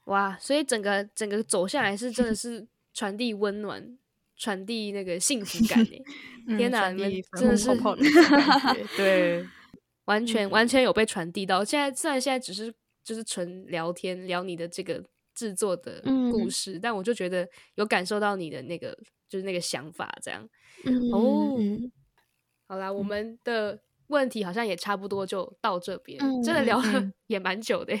[0.04, 3.98] 哇，所以整个整个走下来是真的是传递温暖。
[4.36, 6.02] 传递那个幸福感诶！
[6.56, 7.68] 天哪，你们真的是
[8.96, 9.46] 对，
[10.10, 11.64] 完全完全有被传递到。
[11.64, 15.00] 现在虽然现在只是就是纯聊天聊你的这个
[15.34, 16.02] 制作的
[16.32, 18.96] 故事，但我就觉得有感受到你的那个
[19.28, 20.48] 就是那个想法这样。
[21.12, 21.56] 哦，
[22.66, 27.94] 好啦，我们的问题好像也差不多就到这边，真的聊了也蛮久的。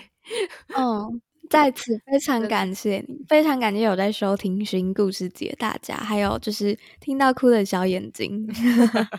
[0.76, 1.22] 嗯。
[1.48, 8.46] 在此非常感谢你，非常感谢有在收听新故事集的大家，还有就是听到哭的小眼睛，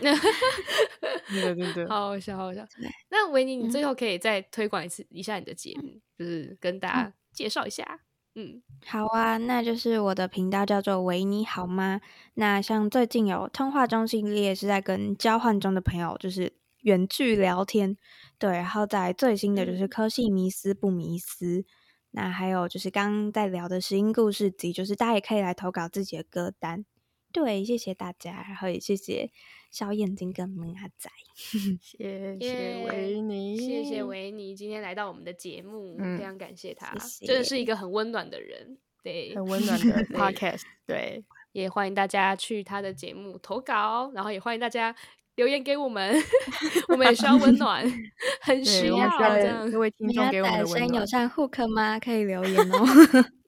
[1.28, 2.64] 对对对， 好好笑，好好笑。
[3.10, 8.00] 那维尼，你最后可以再推广一次一下你的节目，嗯、就是跟大家介绍一下。
[8.34, 12.00] 嗯，好啊，那就是我的频道叫做维尼好吗？
[12.34, 16.50] 那像最近有通话中系列是在跟交换中的朋友就是
[16.80, 17.94] 远距聊天，
[18.38, 21.66] 对，然后在最新的就是科系迷思不迷思。
[22.12, 26.84] 那还有就是刚刚在聊的声音故事集，就是大家也可以来投稿自己的歌单。
[27.32, 29.30] 对，谢谢大家，然后也谢谢
[29.70, 31.10] 小眼睛跟萌阿仔，
[31.80, 44.94] 谢谢维尼，谢谢维尼今天来到我们的节目，嗯、非常感谢他，谢谢真的是一个很温暖的人，对，很温暖的 podcast，对，对，也欢迎大家去他的节目投稿，然后也欢迎大家。
[45.36, 46.14] 留言给我们，
[46.88, 47.84] 我们也需要温暖，
[48.42, 49.70] 很需要这样。
[49.70, 51.00] 各位听众给我们的温暖。
[51.00, 51.98] 有上 hook 吗？
[51.98, 52.86] 可以留言哦。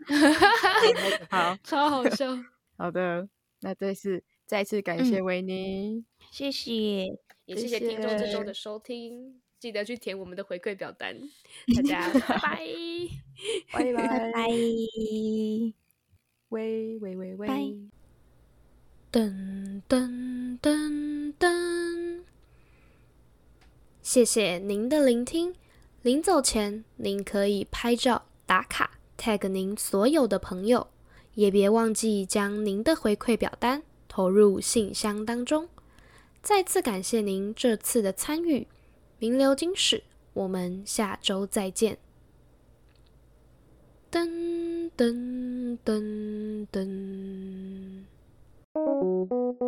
[1.31, 2.27] 好，超好笑。
[2.77, 3.29] 好的，
[3.61, 7.07] 那这次再次感谢维尼，嗯、谢谢，
[7.47, 11.17] 也谢谢听众这周的收听，记得去填我们的回馈表单。
[11.77, 12.67] 大家拜拜，
[13.73, 14.49] 拜拜拜拜，
[16.49, 17.94] 喂喂喂喂。
[19.15, 22.23] 噔噔噔噔，
[24.03, 25.55] 谢谢您的聆听。
[26.03, 30.89] 临走前，您可以拍照打卡，tag 您所有的朋友，
[31.35, 35.69] 也别忘记将您的回馈表单投入信箱当中。
[36.43, 38.67] 再次感谢您这次的参与，
[39.21, 40.03] 名流金史，
[40.33, 41.99] 我们下周再见。
[44.11, 47.94] 噔噔噔噔，噔。
[48.75, 49.65] Thank you.